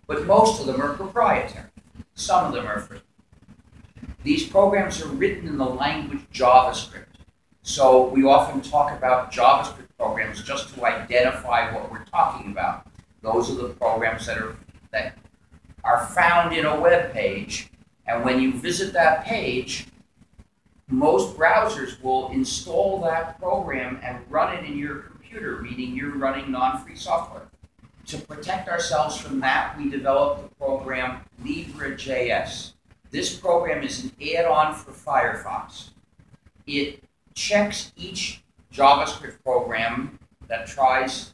but 0.09 0.27
most 0.27 0.61
of 0.61 0.67
them 0.67 0.83
are 0.83 0.97
proprietary. 0.97 1.74
Some 2.15 2.47
of 2.47 2.53
them 2.53 2.67
are 2.67 2.81
free. 2.81 3.01
These 4.23 4.49
programs 4.49 5.03
are 5.03 5.09
written 5.09 5.47
in 5.47 5.59
the 5.59 5.65
language 5.65 6.21
JavaScript. 6.33 7.07
So 7.63 8.09
we 8.09 8.25
often 8.25 8.61
talk 8.61 8.97
about 8.97 9.33
JavaScript 9.33 9.89
programs 9.99 10.43
just 10.43 10.75
to 10.75 10.85
identify 10.85 11.75
what 11.75 11.91
we're 11.91 12.05
talking 12.05 12.51
about. 12.51 12.87
Those 13.23 13.51
are 13.51 13.55
the 13.55 13.69
programs 13.71 14.27
that 14.27 14.39
are 14.39 14.57
that 14.93 15.19
are 15.83 16.07
found 16.09 16.55
in 16.57 16.65
a 16.67 16.81
web 16.81 17.13
page, 17.13 17.71
and 18.07 18.25
when 18.25 18.41
you 18.41 18.53
visit 18.53 18.93
that 18.93 19.25
page, 19.25 19.87
most 20.89 21.37
browsers 21.37 22.01
will 22.03 22.31
install 22.31 23.01
that 23.03 23.39
program 23.39 23.99
and 24.03 24.19
run 24.31 24.57
it 24.57 24.65
in 24.65 24.79
your 24.79 24.97
computer, 25.01 25.61
meaning 25.63 25.95
you're 25.95 26.17
running 26.17 26.51
non-free 26.53 26.97
software. 26.97 27.49
To 28.07 28.19
protect 28.19 28.69
ourselves 28.69 29.17
from 29.17 29.41
that, 29.41 29.79
we 29.79 29.89
developed 29.89 30.43
the 30.43 30.55
program 30.57 31.21
LibreJS. 31.43 32.75
This 33.11 33.35
program 33.35 33.83
is 33.83 34.05
an 34.05 34.13
add-on 34.21 34.75
for 34.75 34.91
Firefox. 34.91 35.91
It 36.67 37.03
checks 37.35 37.93
each 37.97 38.43
JavaScript 38.73 39.43
program 39.43 40.19
that 40.49 40.67
tries, 40.67 41.33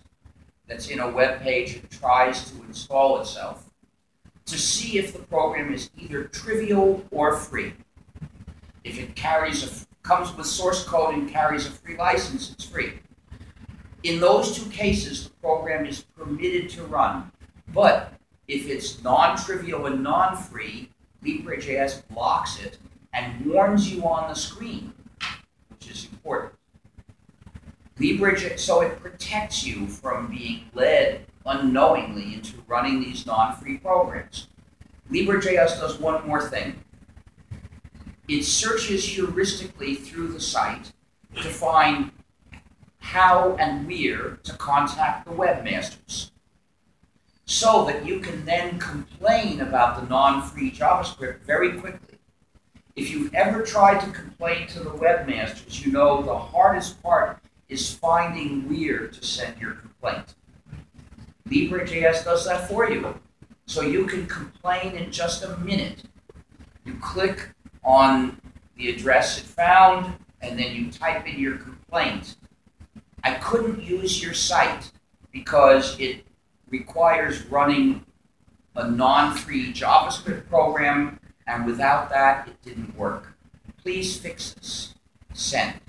that's 0.68 0.88
in 0.88 1.00
a 1.00 1.10
web 1.10 1.40
page 1.40 1.76
and 1.76 1.90
tries 1.90 2.50
to 2.50 2.62
install 2.62 3.20
itself 3.20 3.68
to 4.46 4.58
see 4.58 4.98
if 4.98 5.12
the 5.12 5.18
program 5.20 5.72
is 5.72 5.90
either 5.98 6.24
trivial 6.24 7.04
or 7.10 7.36
free. 7.36 7.72
If 8.84 8.98
it 8.98 9.16
carries 9.16 9.64
a, 9.64 9.86
comes 10.02 10.34
with 10.36 10.46
source 10.46 10.84
code 10.84 11.14
and 11.14 11.28
carries 11.28 11.66
a 11.66 11.70
free 11.70 11.96
license, 11.96 12.52
it's 12.52 12.64
free. 12.64 13.00
In 14.02 14.18
those 14.18 14.56
two 14.56 14.68
cases, 14.70 15.24
the 15.24 15.30
program 15.40 15.84
is 15.84 16.02
permitted 16.16 16.70
to 16.70 16.84
run. 16.84 17.30
But 17.68 18.14
if 18.48 18.66
it's 18.66 19.02
non-trivial 19.02 19.86
and 19.86 20.02
non-free, 20.02 20.90
LibreJS 21.24 22.08
blocks 22.08 22.60
it 22.60 22.78
and 23.12 23.44
warns 23.44 23.92
you 23.92 24.02
on 24.04 24.28
the 24.28 24.34
screen, 24.34 24.92
which 25.68 25.90
is 25.90 26.08
important. 26.10 26.54
Libre, 27.98 28.56
so 28.58 28.80
it 28.80 28.98
protects 29.00 29.64
you 29.64 29.86
from 29.86 30.28
being 30.28 30.64
led 30.72 31.26
unknowingly 31.44 32.34
into 32.34 32.54
running 32.66 33.00
these 33.00 33.26
non-free 33.26 33.78
programs. 33.78 34.48
LibreJS 35.10 35.78
does 35.78 35.98
one 35.98 36.26
more 36.26 36.48
thing. 36.48 36.82
It 38.28 38.44
searches 38.44 39.04
heuristically 39.04 39.96
through 39.96 40.28
the 40.28 40.40
site 40.40 40.92
to 41.36 41.48
find 41.48 42.12
how 43.10 43.56
and 43.58 43.88
where 43.88 44.38
to 44.44 44.52
contact 44.52 45.24
the 45.24 45.32
webmasters 45.32 46.30
so 47.44 47.84
that 47.84 48.06
you 48.06 48.20
can 48.20 48.44
then 48.44 48.78
complain 48.78 49.60
about 49.60 50.00
the 50.00 50.06
non-free 50.08 50.70
JavaScript 50.70 51.40
very 51.40 51.72
quickly. 51.80 52.18
If 52.94 53.10
you've 53.10 53.34
ever 53.34 53.62
tried 53.62 53.98
to 54.02 54.10
complain 54.12 54.68
to 54.68 54.78
the 54.78 54.90
webmasters, 54.90 55.84
you 55.84 55.90
know 55.90 56.22
the 56.22 56.38
hardest 56.38 57.02
part 57.02 57.42
is 57.68 57.92
finding 57.92 58.68
where 58.68 59.08
to 59.08 59.24
send 59.24 59.60
your 59.60 59.72
complaint. 59.72 60.36
LibreJS 61.48 62.24
does 62.24 62.44
that 62.44 62.68
for 62.68 62.88
you. 62.88 63.18
So 63.66 63.82
you 63.82 64.06
can 64.06 64.26
complain 64.26 64.92
in 64.92 65.10
just 65.10 65.42
a 65.42 65.56
minute. 65.58 66.04
You 66.84 66.94
click 67.00 67.50
on 67.82 68.40
the 68.76 68.90
address 68.90 69.38
it 69.38 69.44
found, 69.44 70.14
and 70.40 70.56
then 70.56 70.76
you 70.76 70.92
type 70.92 71.26
in 71.26 71.40
your 71.40 71.56
complaint. 71.56 72.36
Couldn't 73.50 73.82
use 73.82 74.22
your 74.22 74.32
site 74.32 74.92
because 75.32 75.98
it 75.98 76.24
requires 76.68 77.44
running 77.46 78.06
a 78.76 78.88
non-free 78.88 79.72
JavaScript 79.72 80.48
program, 80.48 81.18
and 81.48 81.66
without 81.66 82.10
that, 82.10 82.46
it 82.46 82.62
didn't 82.62 82.96
work. 82.96 83.34
Please 83.82 84.16
fix 84.16 84.54
this. 84.54 84.94
Send. 85.32 85.80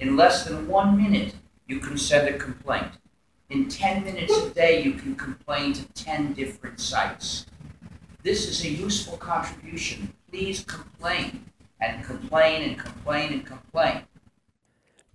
In 0.00 0.16
less 0.16 0.46
than 0.46 0.66
one 0.66 1.00
minute, 1.00 1.36
you 1.68 1.78
can 1.78 1.96
send 1.96 2.26
a 2.26 2.36
complaint. 2.36 2.98
In 3.50 3.68
10 3.68 4.02
minutes 4.02 4.36
a 4.36 4.50
day, 4.50 4.82
you 4.82 4.94
can 4.94 5.14
complain 5.14 5.74
to 5.74 5.84
10 5.92 6.32
different 6.32 6.80
sites. 6.80 7.46
This 8.24 8.48
is 8.48 8.64
a 8.64 8.68
useful 8.68 9.16
contribution. 9.16 10.12
Please 10.28 10.64
complain 10.64 11.44
and 11.80 12.04
complain 12.04 12.62
and 12.62 12.76
complain 12.76 13.32
and 13.32 13.46
complain. 13.46 14.02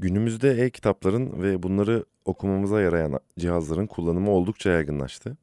Günümüzde 0.02 0.52
e-kitapların 0.52 1.42
ve 1.44 1.64
bunları 1.64 2.06
okumamıza 2.26 2.82
yarayan 2.82 3.20
cihazların 3.40 3.88
kullanımı 3.88 4.32
oldukça 4.32 4.70
yaygınlaştı. 4.70 5.38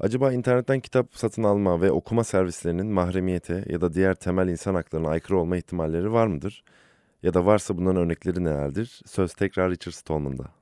Acaba 0.00 0.32
internetten 0.32 0.80
kitap 0.80 1.14
satın 1.14 1.42
alma 1.42 1.80
ve 1.80 1.90
okuma 1.90 2.24
servislerinin 2.24 2.86
mahremiyete 2.86 3.64
ya 3.68 3.80
da 3.80 3.94
diğer 3.94 4.14
temel 4.14 4.48
insan 4.48 4.74
haklarına 4.74 5.08
aykırı 5.08 5.38
olma 5.38 5.56
ihtimalleri 5.56 6.12
var 6.12 6.26
mıdır? 6.26 6.64
Ya 7.22 7.34
da 7.34 7.46
varsa 7.46 7.78
bunların 7.78 8.02
örnekleri 8.02 8.44
nelerdir? 8.44 9.02
Söz 9.06 9.34
tekrar 9.34 9.70
Richard 9.70 9.94
Stallman'da. 9.94 10.57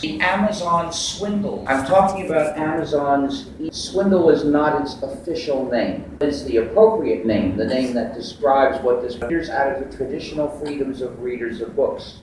The 0.00 0.20
Amazon 0.20 0.92
swindle. 0.92 1.64
I'm 1.68 1.84
talking 1.86 2.26
about 2.26 2.56
Amazon's 2.56 3.50
swindle 3.70 4.30
is 4.30 4.44
not 4.44 4.80
its 4.80 5.00
official 5.02 5.70
name. 5.70 6.16
It's 6.20 6.44
the 6.44 6.56
appropriate 6.58 7.26
name, 7.26 7.56
the 7.56 7.66
name 7.66 7.92
that 7.94 8.14
describes 8.14 8.82
what 8.82 9.02
this 9.02 9.16
here's 9.28 9.50
out 9.50 9.76
of 9.76 9.90
the 9.90 9.96
traditional 9.96 10.48
freedoms 10.48 11.02
of 11.02 11.20
readers 11.20 11.60
of 11.60 11.76
books. 11.76 12.22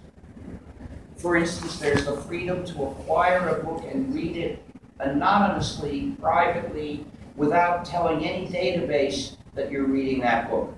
For 1.17 1.37
instance, 1.37 1.79
there's 1.79 2.05
the 2.05 2.17
freedom 2.17 2.65
to 2.65 2.85
acquire 2.85 3.49
a 3.49 3.63
book 3.63 3.83
and 3.89 4.13
read 4.15 4.35
it 4.35 4.63
anonymously, 4.99 6.15
privately, 6.19 7.05
without 7.35 7.85
telling 7.85 8.25
any 8.25 8.47
database 8.47 9.37
that 9.53 9.71
you're 9.71 9.85
reading 9.85 10.21
that 10.21 10.49
book. 10.49 10.73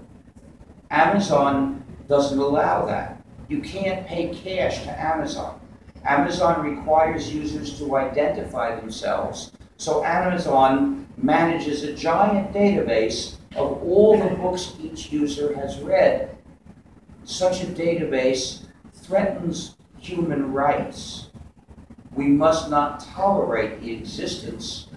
Amazon 0.89 1.83
doesn't 2.10 2.38
allow 2.38 2.86
that. 2.86 3.24
You 3.48 3.62
can't 3.62 4.05
pay 4.05 4.33
cash 4.33 4.83
to 4.83 5.01
Amazon. 5.01 5.61
Amazon 6.05 6.63
requires 6.63 7.34
users 7.34 7.77
to 7.77 7.96
identify 7.96 8.75
themselves, 8.79 9.51
so 9.77 10.03
Amazon 10.03 11.08
manages 11.17 11.84
a 11.84 11.93
giant 11.93 12.53
database 12.53 13.36
of 13.55 13.84
all 13.84 14.17
the 14.17 14.36
books 14.36 14.74
each 14.81 15.12
user 15.12 15.55
has 15.55 15.79
read. 15.79 16.36
Such 17.24 17.63
a 17.63 17.67
database 17.67 18.65
threatens 18.93 19.75
human 20.00 20.51
rights. 20.51 21.29
We 22.13 22.27
must 22.27 22.70
not 22.70 23.00
tolerate 23.00 23.81
the 23.81 23.93
existence 23.93 24.87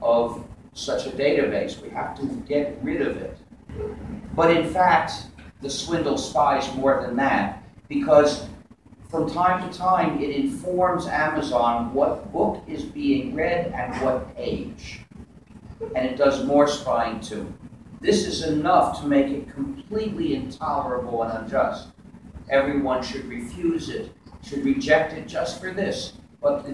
of 0.00 0.44
such 0.74 1.06
a 1.06 1.10
database. 1.10 1.80
We 1.80 1.90
have 1.90 2.16
to 2.18 2.26
get 2.48 2.78
rid 2.82 3.02
of 3.02 3.16
it. 3.18 3.36
But 4.34 4.56
in 4.56 4.72
fact, 4.72 5.12
the 5.60 5.70
swindle 5.70 6.18
spies 6.18 6.74
more 6.74 7.02
than 7.02 7.16
that 7.16 7.62
because 7.88 8.48
from 9.12 9.28
time 9.28 9.70
to 9.70 9.78
time, 9.78 10.22
it 10.22 10.30
informs 10.30 11.06
Amazon 11.06 11.92
what 11.92 12.32
book 12.32 12.64
is 12.66 12.82
being 12.82 13.34
read 13.34 13.66
and 13.76 13.94
what 14.02 14.34
page. 14.34 15.00
And 15.94 16.06
it 16.06 16.16
does 16.16 16.46
more 16.46 16.66
spying 16.66 17.20
too. 17.20 17.52
This 18.00 18.26
is 18.26 18.42
enough 18.42 19.02
to 19.02 19.06
make 19.06 19.26
it 19.26 19.52
completely 19.52 20.34
intolerable 20.34 21.24
and 21.24 21.44
unjust. 21.44 21.88
Everyone 22.48 23.02
should 23.02 23.26
refuse 23.26 23.90
it, 23.90 24.10
should 24.42 24.64
reject 24.64 25.12
it 25.12 25.28
just 25.28 25.60
for 25.60 25.72
this. 25.72 26.14
But 26.40 26.66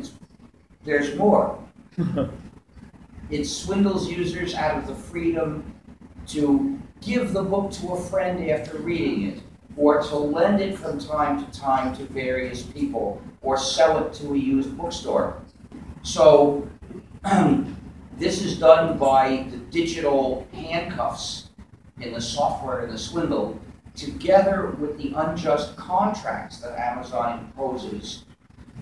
there's 0.84 1.16
more. 1.16 1.58
it 3.30 3.46
swindles 3.46 4.08
users 4.08 4.54
out 4.54 4.78
of 4.78 4.86
the 4.86 4.94
freedom 4.94 5.74
to 6.28 6.78
give 7.00 7.32
the 7.32 7.42
book 7.42 7.72
to 7.72 7.94
a 7.94 8.00
friend 8.00 8.48
after 8.48 8.78
reading 8.78 9.26
it 9.26 9.42
or 9.78 10.02
to 10.02 10.16
lend 10.16 10.60
it 10.60 10.76
from 10.76 10.98
time 10.98 11.44
to 11.44 11.58
time 11.58 11.96
to 11.96 12.02
various 12.04 12.62
people, 12.62 13.22
or 13.42 13.56
sell 13.56 14.04
it 14.04 14.12
to 14.12 14.34
a 14.34 14.36
used 14.36 14.76
bookstore. 14.76 15.40
So 16.02 16.68
this 18.18 18.42
is 18.42 18.58
done 18.58 18.98
by 18.98 19.46
the 19.50 19.56
digital 19.56 20.46
handcuffs 20.52 21.50
in 22.00 22.12
the 22.12 22.20
software 22.20 22.84
in 22.84 22.90
the 22.90 22.98
swindle, 22.98 23.58
together 23.94 24.76
with 24.80 24.98
the 24.98 25.12
unjust 25.16 25.76
contracts 25.76 26.58
that 26.58 26.76
Amazon 26.76 27.38
imposes 27.38 28.24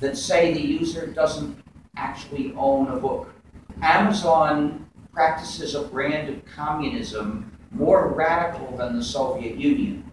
that 0.01 0.17
say 0.17 0.55
the 0.55 0.61
user 0.61 1.07
doesn't 1.07 1.63
actually 1.97 2.55
own 2.57 2.89
a 2.89 2.97
book. 2.97 3.31
Amazon 3.83 4.87
practices 5.13 5.75
a 5.75 5.83
brand 5.83 6.29
of 6.29 6.45
communism 6.47 7.53
more 7.71 8.09
radical 8.09 8.75
than 8.77 8.97
the 8.97 9.05
Soviet 9.05 9.57
Union 9.57 10.11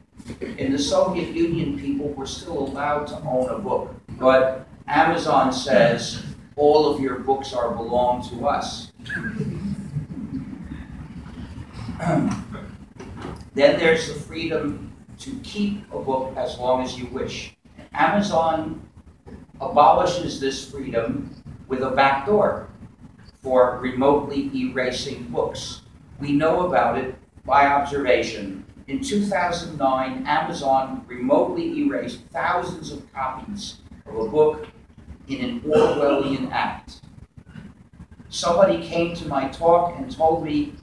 in 0.57 0.71
the 0.71 0.79
Soviet 0.79 1.29
Union, 1.29 1.79
people 1.79 2.09
were 2.13 2.25
still 2.25 2.59
allowed 2.59 3.07
to 3.07 3.19
own 3.21 3.49
a 3.49 3.59
book. 3.59 3.93
But 4.19 4.67
Amazon 4.87 5.51
says 5.51 6.23
all 6.55 6.93
of 6.93 7.01
your 7.01 7.19
books 7.19 7.53
are 7.53 7.73
belong 7.73 8.27
to 8.29 8.47
us. 8.47 8.91
then 13.53 13.79
there's 13.79 14.07
the 14.07 14.13
freedom 14.13 14.93
to 15.19 15.39
keep 15.43 15.91
a 15.93 15.99
book 15.99 16.35
as 16.37 16.57
long 16.57 16.83
as 16.83 16.97
you 16.97 17.07
wish. 17.07 17.55
Amazon 17.93 18.81
abolishes 19.61 20.39
this 20.39 20.69
freedom 20.69 21.29
with 21.67 21.81
a 21.81 21.91
backdoor 21.91 22.67
for 23.41 23.79
remotely 23.79 24.51
erasing 24.55 25.23
books. 25.25 25.81
We 26.19 26.31
know 26.33 26.67
about 26.67 26.97
it 26.97 27.15
by 27.45 27.67
observation 27.67 28.65
in 28.93 29.01
2009, 29.01 30.27
Amazon 30.27 31.03
remotely 31.07 31.79
erased 31.79 32.19
thousands 32.31 32.91
of 32.91 33.11
copies 33.11 33.77
of 34.05 34.15
a 34.15 34.27
book 34.27 34.67
in 35.27 35.43
an 35.43 35.61
Orwellian 35.61 36.51
act. 36.51 37.01
Somebody 38.29 38.83
came 38.83 39.15
to 39.15 39.27
my 39.27 39.47
talk 39.47 39.97
and 39.97 40.15
told 40.15 40.45
me 40.45 40.75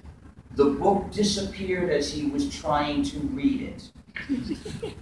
the 0.56 0.64
book 0.64 1.12
disappeared 1.12 1.90
as 1.90 2.12
he 2.12 2.26
was 2.26 2.52
trying 2.52 3.04
to 3.04 3.20
read 3.20 3.62
it. 3.62 3.92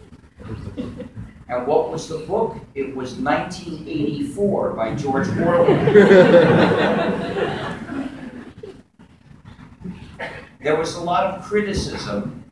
and 1.48 1.66
what 1.66 1.90
was 1.90 2.10
the 2.10 2.18
book? 2.18 2.58
It 2.74 2.94
was 2.94 3.14
1984 3.14 4.70
by 4.74 4.94
George 4.94 5.28
Orwell. 5.28 5.64
there 10.60 10.76
was 10.76 10.94
a 10.96 11.00
lot 11.00 11.34
of 11.34 11.42
criticism 11.42 12.44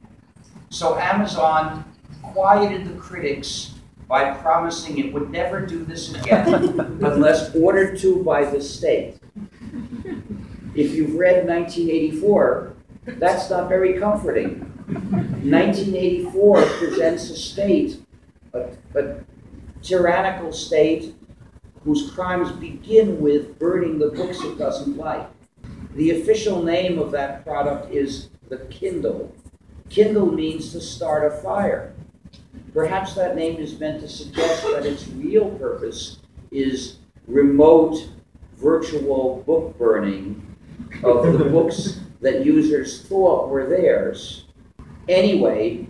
so 0.76 0.98
Amazon 0.98 1.90
quieted 2.22 2.86
the 2.86 2.98
critics 3.00 3.72
by 4.08 4.30
promising 4.34 4.98
it 4.98 5.10
would 5.10 5.30
never 5.30 5.64
do 5.64 5.82
this 5.86 6.12
again 6.12 6.52
unless 7.02 7.54
ordered 7.54 7.98
to 8.00 8.22
by 8.22 8.44
the 8.44 8.60
state. 8.60 9.18
If 10.74 10.92
you've 10.92 11.14
read 11.14 11.46
1984, 11.48 12.76
that's 13.06 13.48
not 13.48 13.70
very 13.70 13.98
comforting. 13.98 14.60
1984 14.86 16.62
presents 16.66 17.30
a 17.30 17.36
state, 17.36 18.02
a, 18.52 18.68
a 18.94 19.24
tyrannical 19.80 20.52
state 20.52 21.14
whose 21.84 22.10
crimes 22.10 22.52
begin 22.52 23.18
with 23.18 23.58
burning 23.58 23.98
the 23.98 24.08
books 24.08 24.42
it 24.42 24.58
doesn't 24.58 24.98
like. 24.98 25.26
The 25.94 26.20
official 26.20 26.62
name 26.62 26.98
of 26.98 27.12
that 27.12 27.44
product 27.46 27.90
is 27.94 28.28
the 28.50 28.58
Kindle. 28.66 29.34
Kindle 29.88 30.32
means 30.32 30.72
to 30.72 30.80
start 30.80 31.32
a 31.32 31.36
fire. 31.36 31.94
Perhaps 32.72 33.14
that 33.14 33.36
name 33.36 33.56
is 33.56 33.78
meant 33.78 34.00
to 34.00 34.08
suggest 34.08 34.62
that 34.64 34.84
its 34.84 35.08
real 35.08 35.50
purpose 35.50 36.18
is 36.50 36.98
remote 37.26 38.08
virtual 38.56 39.42
book 39.46 39.76
burning 39.78 40.56
of 41.02 41.38
the 41.38 41.44
books 41.50 42.00
that 42.20 42.44
users 42.44 43.02
thought 43.02 43.48
were 43.48 43.66
theirs. 43.66 44.44
Anyway, 45.08 45.86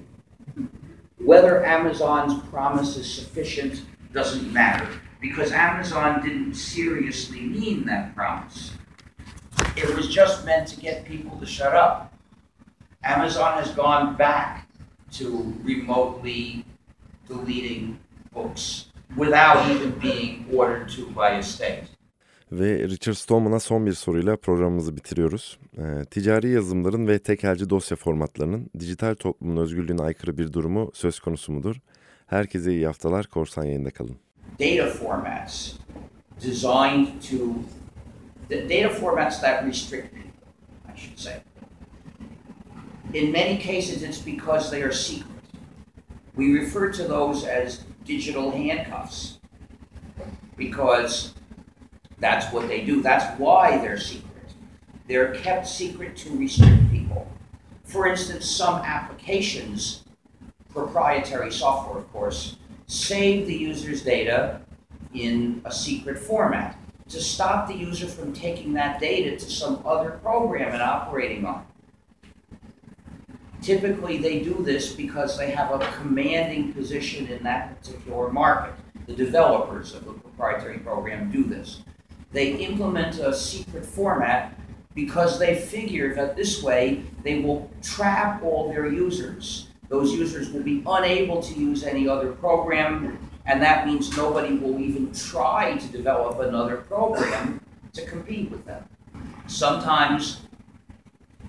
whether 1.19 1.65
Amazon's 1.65 2.41
promise 2.51 2.97
is 2.97 3.13
sufficient 3.13 3.83
doesn't 4.13 4.53
matter 4.53 4.89
because 5.21 5.51
Amazon 5.53 6.23
didn't 6.23 6.55
seriously 6.55 7.41
mean 7.41 7.85
that 7.87 8.15
promise. 8.15 8.73
It 9.77 9.95
was 9.97 10.09
just 10.09 10.45
meant 10.45 10.69
to 10.69 10.81
get 10.81 11.05
people 11.05 11.39
to 11.39 11.47
shut 11.47 11.75
up. 11.75 12.13
Amazon 13.15 13.53
has 13.53 13.75
gone 13.77 14.19
back 14.19 14.67
to 15.19 15.25
remotely 15.65 16.65
deleting 17.29 17.97
books 18.35 18.87
without 19.17 19.71
even 19.71 19.93
being 20.03 20.45
ordered 20.57 20.89
to 20.89 21.03
by 21.17 21.39
a 21.39 21.43
state. 21.43 21.85
Ve 22.53 22.89
Richard 22.89 23.15
Stallman'a 23.15 23.61
son 23.61 23.87
bir 23.87 23.93
soruyla 23.93 24.37
programımızı 24.37 24.97
bitiriyoruz. 24.97 25.59
Ee, 25.79 26.05
ticari 26.05 26.51
yazılımların 26.51 27.09
ve 27.09 27.19
tekelci 27.19 27.71
dosya 27.71 27.97
formatlarının 27.97 28.71
dijital 28.79 29.15
toplumun 29.15 29.57
özgürlüğüne 29.57 30.03
aykırı 30.03 30.39
bir 30.39 30.53
durumu 30.53 30.91
söz 30.95 31.21
konusu 31.21 31.53
mudur? 31.53 31.77
Herkese 32.27 32.73
iyi 32.73 32.87
haftalar, 32.87 33.27
Korsan 33.27 33.65
yayında 33.65 33.91
kalın. 33.91 34.17
Data 34.61 34.87
formats 34.87 35.73
designed 36.45 37.07
to, 37.31 37.37
the 38.49 38.69
data 38.69 38.95
formats 38.95 39.41
that 39.41 39.65
restrict 39.67 40.15
people, 40.15 40.49
I 40.95 41.01
should 41.01 41.19
say. 41.19 41.35
In 43.13 43.33
many 43.33 43.57
cases, 43.57 44.03
it's 44.03 44.19
because 44.19 44.71
they 44.71 44.83
are 44.83 44.93
secret. 44.93 45.33
We 46.35 46.59
refer 46.59 46.93
to 46.93 47.05
those 47.05 47.45
as 47.45 47.85
digital 48.05 48.51
handcuffs 48.51 49.39
because 50.57 51.35
that's 52.19 52.53
what 52.53 52.69
they 52.69 52.85
do. 52.85 53.03
That's 53.03 53.39
why 53.39 53.79
they're 53.79 53.99
secret. 53.99 54.55
They're 55.09 55.35
kept 55.35 55.67
secret 55.69 56.17
to 56.19 56.37
restrict 56.37 56.91
people. 56.91 57.31
For 57.85 58.07
instance, 58.07 58.51
some 58.51 58.81
applications, 58.81 60.05
proprietary 60.71 61.53
software, 61.53 61.99
of 61.99 62.13
course, 62.13 62.57
save 62.87 63.47
the 63.47 63.55
user's 63.55 64.03
data 64.03 64.61
in 65.15 65.63
a 65.65 65.73
secret 65.73 66.19
format 66.19 66.79
to 67.09 67.21
stop 67.21 67.69
the 67.69 67.75
user 67.75 68.07
from 68.07 68.33
taking 68.33 68.73
that 68.73 69.01
data 69.01 69.37
to 69.37 69.51
some 69.51 69.81
other 69.87 70.11
program 70.23 70.73
and 70.73 70.83
operating 70.83 71.47
on 71.47 71.61
it. 71.61 71.76
Typically, 73.63 74.19
they 74.19 74.41
do 74.41 74.63
this 74.63 74.93
because 74.93 75.37
they 75.39 75.51
have 75.51 75.73
a 75.73 75.93
commanding 75.99 76.73
position 76.73 77.27
in 77.29 77.43
that 77.43 77.81
particular 77.81 78.31
market. 78.31 78.75
The 79.07 79.15
developers 79.15 79.95
of 79.95 80.05
the 80.05 80.13
proprietary 80.13 80.79
program 80.79 81.31
do 81.31 81.45
this. 81.45 81.83
They 82.33 82.53
implement 82.57 83.19
a 83.19 83.35
secret 83.35 83.85
format 83.85 84.59
because 84.95 85.39
they 85.39 85.55
figure 85.55 86.15
that 86.15 86.37
this 86.37 86.63
way 86.63 87.03
they 87.23 87.41
will 87.41 87.71
trap 87.83 88.43
all 88.43 88.69
their 88.69 88.87
users. 88.87 89.69
Those 89.89 90.13
users 90.13 90.51
will 90.51 90.63
be 90.63 90.83
unable 90.87 91.41
to 91.43 91.55
use 91.55 91.85
any 91.85 92.09
other 92.09 92.33
program, 92.33 93.19
and 93.47 93.63
that 93.63 93.87
means 93.87 94.17
nobody 94.17 94.57
will 94.57 94.81
even 94.81 95.13
try 95.13 95.77
to 95.77 95.89
develop 95.89 96.41
another 96.41 96.79
program 96.79 97.61
to 97.93 98.05
compete 98.07 98.51
with 98.51 98.65
them. 98.65 98.89
Sometimes 99.47 100.46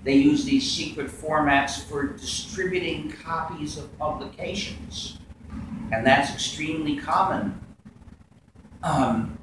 they 0.04 0.14
use 0.14 0.44
these 0.44 0.70
secret 0.70 1.08
formats 1.08 1.82
for 1.82 2.06
distributing 2.06 3.10
copies 3.10 3.76
of 3.76 3.96
publications, 3.98 5.18
and 5.92 6.06
that's 6.06 6.32
extremely 6.32 6.96
common. 6.96 7.60
Um, 8.82 9.38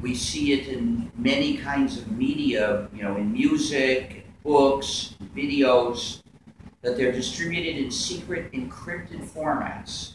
we 0.00 0.14
see 0.14 0.52
it 0.52 0.68
in 0.68 1.10
many 1.16 1.56
kinds 1.56 1.98
of 1.98 2.10
media, 2.12 2.88
you 2.94 3.02
know, 3.02 3.16
in 3.16 3.32
music, 3.32 4.26
books, 4.42 5.14
videos, 5.34 6.22
that 6.82 6.96
they're 6.96 7.12
distributed 7.12 7.76
in 7.76 7.90
secret 7.90 8.52
encrypted 8.52 9.24
formats, 9.24 10.14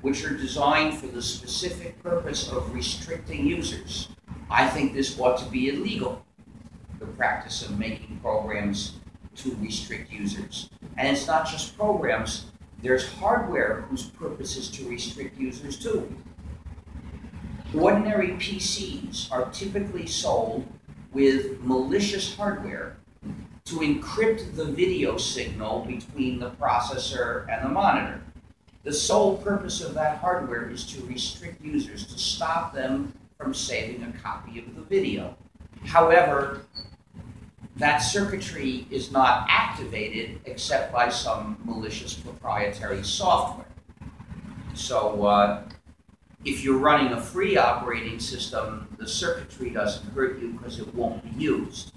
which 0.00 0.24
are 0.24 0.36
designed 0.36 0.94
for 0.94 1.06
the 1.06 1.22
specific 1.22 2.02
purpose 2.02 2.50
of 2.50 2.74
restricting 2.74 3.46
users. 3.46 4.08
I 4.50 4.66
think 4.66 4.92
this 4.92 5.18
ought 5.20 5.38
to 5.38 5.48
be 5.48 5.68
illegal, 5.68 6.24
practice 7.20 7.60
of 7.60 7.78
making 7.78 8.18
programs 8.22 8.94
to 9.36 9.54
restrict 9.60 10.10
users. 10.10 10.70
And 10.96 11.06
it's 11.06 11.26
not 11.26 11.46
just 11.46 11.76
programs, 11.76 12.46
there's 12.82 13.06
hardware 13.12 13.82
whose 13.90 14.06
purpose 14.06 14.56
is 14.56 14.70
to 14.70 14.88
restrict 14.88 15.38
users 15.38 15.78
too. 15.78 16.10
Ordinary 17.78 18.28
PCs 18.28 19.30
are 19.30 19.50
typically 19.50 20.06
sold 20.06 20.66
with 21.12 21.60
malicious 21.60 22.34
hardware 22.34 22.96
to 23.66 23.80
encrypt 23.80 24.56
the 24.56 24.64
video 24.64 25.18
signal 25.18 25.84
between 25.84 26.38
the 26.38 26.52
processor 26.52 27.46
and 27.50 27.62
the 27.62 27.68
monitor. 27.68 28.22
The 28.84 28.94
sole 28.94 29.36
purpose 29.36 29.82
of 29.82 29.92
that 29.92 30.16
hardware 30.20 30.70
is 30.70 30.86
to 30.86 31.04
restrict 31.04 31.62
users, 31.62 32.06
to 32.06 32.18
stop 32.18 32.72
them 32.72 33.12
from 33.36 33.52
saving 33.52 34.02
a 34.04 34.18
copy 34.22 34.58
of 34.58 34.74
the 34.74 34.80
video. 34.80 35.36
However, 35.84 36.62
that 37.80 37.98
circuitry 37.98 38.86
is 38.90 39.10
not 39.10 39.46
activated 39.48 40.40
except 40.44 40.92
by 40.92 41.08
some 41.08 41.58
malicious 41.64 42.14
proprietary 42.14 43.02
software. 43.02 43.66
So, 44.74 45.24
uh, 45.26 45.62
if 46.44 46.62
you're 46.62 46.78
running 46.78 47.12
a 47.12 47.20
free 47.20 47.56
operating 47.56 48.18
system, 48.18 48.86
the 48.98 49.08
circuitry 49.08 49.70
doesn't 49.70 50.12
hurt 50.12 50.40
you 50.40 50.52
because 50.52 50.78
it 50.78 50.94
won't 50.94 51.22
be 51.24 51.42
used. 51.42 51.92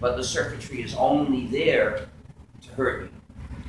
But 0.00 0.16
the 0.16 0.24
circuitry 0.24 0.82
is 0.82 0.94
only 0.94 1.46
there 1.46 2.08
to 2.62 2.68
hurt 2.72 3.02
you. 3.02 3.10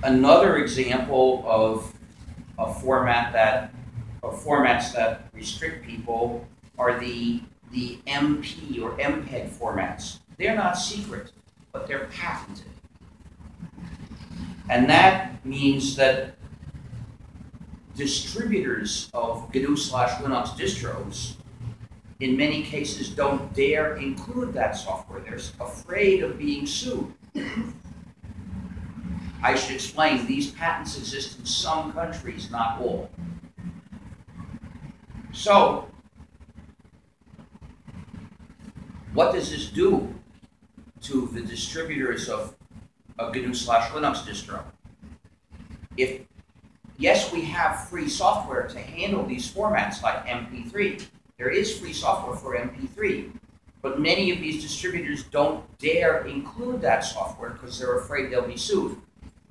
Another 0.03 0.57
example 0.57 1.43
of 1.45 1.93
a 2.59 2.73
format 2.73 3.33
that 3.33 3.73
formats 4.21 4.93
that 4.93 5.29
restrict 5.33 5.85
people 5.85 6.45
are 6.77 6.99
the 6.99 7.41
the 7.71 7.97
MP 8.07 8.81
or 8.81 8.91
MPEG 8.97 9.49
formats. 9.49 10.19
They're 10.37 10.55
not 10.55 10.77
secret, 10.77 11.31
but 11.71 11.87
they're 11.87 12.05
patented. 12.05 12.65
And 14.69 14.89
that 14.89 15.43
means 15.45 15.95
that 15.95 16.35
distributors 17.95 19.09
of 19.13 19.51
GNU 19.53 19.75
slash 19.75 20.11
Linux 20.21 20.49
distros, 20.49 21.33
in 22.19 22.37
many 22.37 22.63
cases, 22.63 23.09
don't 23.09 23.51
dare 23.53 23.95
include 23.95 24.53
that 24.53 24.77
software. 24.77 25.21
They're 25.21 25.39
afraid 25.59 26.23
of 26.23 26.37
being 26.37 26.67
sued. 26.67 27.13
I 29.41 29.55
should 29.55 29.75
explain 29.75 30.25
these 30.27 30.51
patents 30.51 30.97
exist 30.97 31.39
in 31.39 31.45
some 31.45 31.93
countries, 31.93 32.51
not 32.51 32.81
all. 32.81 33.09
So, 35.31 35.87
what 39.13 39.33
does 39.33 39.51
this 39.51 39.69
do 39.69 40.13
to 41.01 41.27
the 41.33 41.41
distributors 41.41 42.29
of 42.29 42.55
a 43.19 43.31
GNU 43.31 43.53
slash 43.53 43.89
Linux 43.91 44.19
distro? 44.19 44.63
If 45.95 46.21
yes, 46.97 47.31
we 47.31 47.41
have 47.41 47.87
free 47.89 48.09
software 48.09 48.67
to 48.67 48.79
handle 48.79 49.25
these 49.25 49.51
formats 49.51 50.01
like 50.01 50.25
MP3. 50.25 51.05
There 51.37 51.49
is 51.49 51.77
free 51.79 51.93
software 51.93 52.35
for 52.35 52.57
MP3, 52.57 53.31
but 53.81 53.99
many 53.99 54.31
of 54.31 54.39
these 54.39 54.61
distributors 54.61 55.23
don't 55.23 55.63
dare 55.77 56.25
include 56.25 56.81
that 56.81 57.03
software 57.03 57.51
because 57.51 57.79
they're 57.79 57.99
afraid 57.99 58.31
they'll 58.31 58.47
be 58.47 58.57
sued. 58.57 58.97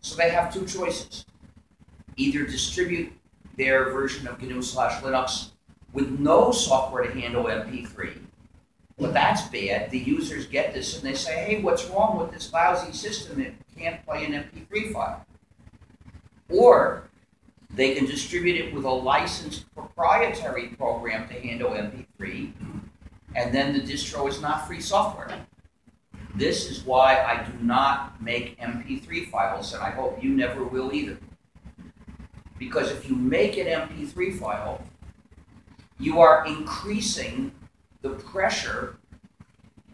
So 0.00 0.16
they 0.16 0.30
have 0.30 0.52
two 0.52 0.66
choices. 0.66 1.24
Either 2.16 2.44
distribute 2.44 3.12
their 3.56 3.90
version 3.90 4.26
of 4.26 4.40
GNU 4.40 4.62
slash 4.62 5.02
Linux 5.02 5.50
with 5.92 6.18
no 6.18 6.52
software 6.52 7.04
to 7.04 7.20
handle 7.20 7.44
MP3. 7.44 8.25
But 8.98 9.12
that's 9.12 9.42
bad. 9.42 9.90
The 9.90 9.98
users 9.98 10.46
get 10.46 10.72
this 10.72 10.96
and 10.96 11.04
they 11.04 11.14
say, 11.14 11.44
hey, 11.44 11.62
what's 11.62 11.84
wrong 11.86 12.18
with 12.18 12.32
this 12.32 12.52
lousy 12.52 12.92
system? 12.92 13.40
It 13.40 13.54
can't 13.76 14.04
play 14.06 14.24
an 14.24 14.32
MP3 14.32 14.92
file. 14.92 15.26
Or 16.48 17.10
they 17.70 17.94
can 17.94 18.06
distribute 18.06 18.56
it 18.56 18.74
with 18.74 18.84
a 18.84 18.90
licensed 18.90 19.72
proprietary 19.74 20.68
program 20.68 21.28
to 21.28 21.34
handle 21.34 21.70
MP3, 21.70 22.52
and 23.34 23.54
then 23.54 23.74
the 23.74 23.80
distro 23.80 24.28
is 24.28 24.40
not 24.40 24.66
free 24.66 24.80
software. 24.80 25.46
This 26.34 26.70
is 26.70 26.84
why 26.84 27.22
I 27.22 27.44
do 27.44 27.52
not 27.64 28.22
make 28.22 28.58
MP3 28.60 29.30
files, 29.30 29.74
and 29.74 29.82
I 29.82 29.90
hope 29.90 30.22
you 30.22 30.30
never 30.30 30.64
will 30.64 30.94
either. 30.94 31.18
Because 32.58 32.90
if 32.90 33.08
you 33.08 33.16
make 33.16 33.58
an 33.58 33.66
MP3 33.66 34.38
file, 34.38 34.80
you 35.98 36.20
are 36.20 36.46
increasing 36.46 37.52
the 38.08 38.16
pressure 38.16 38.98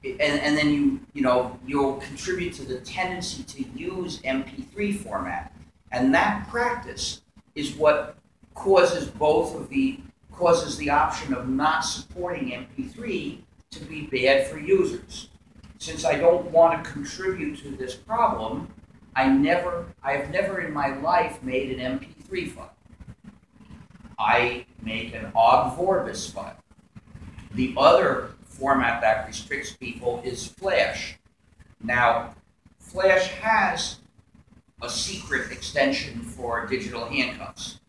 and, 0.04 0.40
and 0.40 0.56
then 0.56 0.70
you 0.70 1.00
you 1.12 1.22
know 1.22 1.58
you'll 1.66 1.96
contribute 1.96 2.52
to 2.54 2.64
the 2.64 2.78
tendency 2.80 3.42
to 3.44 3.62
use 3.78 4.20
MP3 4.22 4.98
format. 4.98 5.54
And 5.90 6.14
that 6.14 6.48
practice 6.48 7.20
is 7.54 7.76
what 7.76 8.16
causes 8.54 9.06
both 9.06 9.54
of 9.54 9.68
the 9.68 10.00
causes 10.32 10.76
the 10.78 10.90
option 10.90 11.34
of 11.34 11.48
not 11.48 11.80
supporting 11.80 12.50
MP3 12.50 13.38
to 13.70 13.80
be 13.84 14.02
bad 14.06 14.46
for 14.48 14.58
users. 14.58 15.28
Since 15.78 16.04
I 16.04 16.16
don't 16.16 16.50
want 16.50 16.82
to 16.82 16.90
contribute 16.90 17.58
to 17.58 17.70
this 17.70 17.94
problem, 17.94 18.68
I 19.14 19.28
never 19.28 19.86
I 20.02 20.12
have 20.12 20.30
never 20.30 20.60
in 20.60 20.72
my 20.72 20.96
life 20.98 21.42
made 21.42 21.78
an 21.78 21.98
MP3 21.98 22.50
file. 22.50 22.74
I 24.18 24.66
make 24.82 25.14
an 25.14 25.32
ogg 25.34 25.76
vorbis 25.76 26.30
file. 26.30 26.61
The 27.54 27.74
other 27.76 28.30
format 28.44 29.00
that 29.02 29.26
restricts 29.26 29.74
people 29.74 30.22
is 30.24 30.46
Flash. 30.46 31.18
Now, 31.82 32.34
Flash 32.78 33.28
has 33.28 33.98
a 34.80 34.88
secret 34.88 35.52
extension 35.52 36.20
for 36.20 36.66
digital 36.66 37.06
handcuffs. 37.06 37.80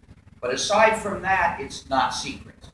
But 0.41 0.53
aside 0.53 0.97
from 0.97 1.21
that, 1.21 1.59
it's 1.61 1.89
not 1.89 2.13
secret. 2.13 2.69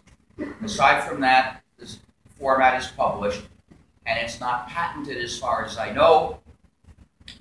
Aside 0.63 1.07
from 1.07 1.21
that, 1.21 1.61
this 1.77 1.99
format 2.39 2.81
is 2.81 2.87
published 2.87 3.43
and 4.05 4.19
it's 4.19 4.39
not 4.39 4.67
patented 4.67 5.17
as 5.17 5.37
far 5.37 5.63
as 5.65 5.77
I 5.77 5.91
know. 5.91 6.39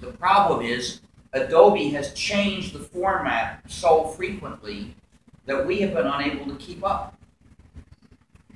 The 0.01 0.13
problem 0.13 0.65
is 0.65 1.01
Adobe 1.33 1.89
has 1.91 2.13
changed 2.13 2.75
the 2.75 2.81
format 2.81 3.63
so 3.67 4.05
frequently 4.05 4.95
that 5.47 5.67
we 5.67 5.81
have 5.81 5.95
been 5.95 6.07
unable 6.07 6.47
to 6.47 6.57
keep 6.57 6.85
up. 6.85 7.18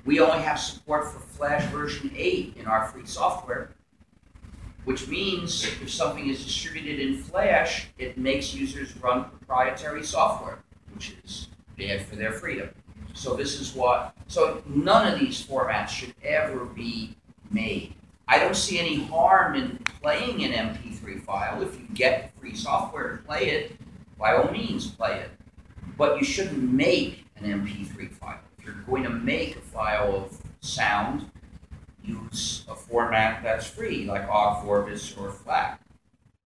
We 0.05 0.19
only 0.19 0.43
have 0.43 0.59
support 0.59 1.11
for 1.11 1.19
Flash 1.19 1.63
version 1.71 2.11
8 2.13 2.57
in 2.57 2.65
our 2.65 2.87
free 2.89 3.05
software, 3.05 3.71
which 4.83 5.07
means 5.07 5.63
if 5.81 5.89
something 5.89 6.27
is 6.27 6.43
distributed 6.43 6.99
in 6.99 7.17
Flash, 7.17 7.87
it 7.97 8.17
makes 8.17 8.53
users 8.53 8.97
run 8.97 9.25
proprietary 9.25 10.03
software, 10.03 10.59
which 10.93 11.15
is 11.23 11.47
bad 11.77 12.05
for 12.05 12.17
their 12.17 12.33
freedom. 12.33 12.69
So 13.13 13.35
this 13.35 13.61
is 13.61 13.73
what, 13.73 14.13
so 14.27 14.61
none 14.67 15.11
of 15.11 15.19
these 15.19 15.41
formats 15.41 15.89
should 15.89 16.13
ever 16.21 16.65
be 16.65 17.15
made. 17.49 17.93
I 18.27 18.39
don't 18.39 18.55
see 18.55 18.79
any 18.79 19.03
harm 19.05 19.55
in 19.55 19.77
playing 20.01 20.43
an 20.43 20.51
MP3 20.51 21.23
file. 21.23 21.61
If 21.61 21.79
you 21.79 21.85
get 21.93 22.33
free 22.39 22.55
software 22.55 23.17
to 23.17 23.23
play 23.23 23.51
it, 23.51 23.77
by 24.17 24.35
all 24.35 24.51
means 24.51 24.87
play 24.87 25.19
it. 25.19 25.31
But 25.97 26.17
you 26.17 26.25
shouldn't 26.25 26.61
make 26.61 27.25
an 27.37 27.45
MP3 27.45 28.11
file. 28.11 28.39
If 28.63 28.67
you're 28.67 28.83
going 28.85 29.03
to 29.03 29.09
make 29.09 29.57
a 29.57 29.59
file 29.59 30.15
of 30.15 30.37
sound, 30.61 31.29
use 32.01 32.63
a 32.69 32.75
format 32.75 33.43
that's 33.43 33.67
free, 33.67 34.05
like 34.05 34.25
Ogg 34.29 34.63
Vorbis 34.63 35.19
or 35.19 35.31
FLAC. 35.31 35.81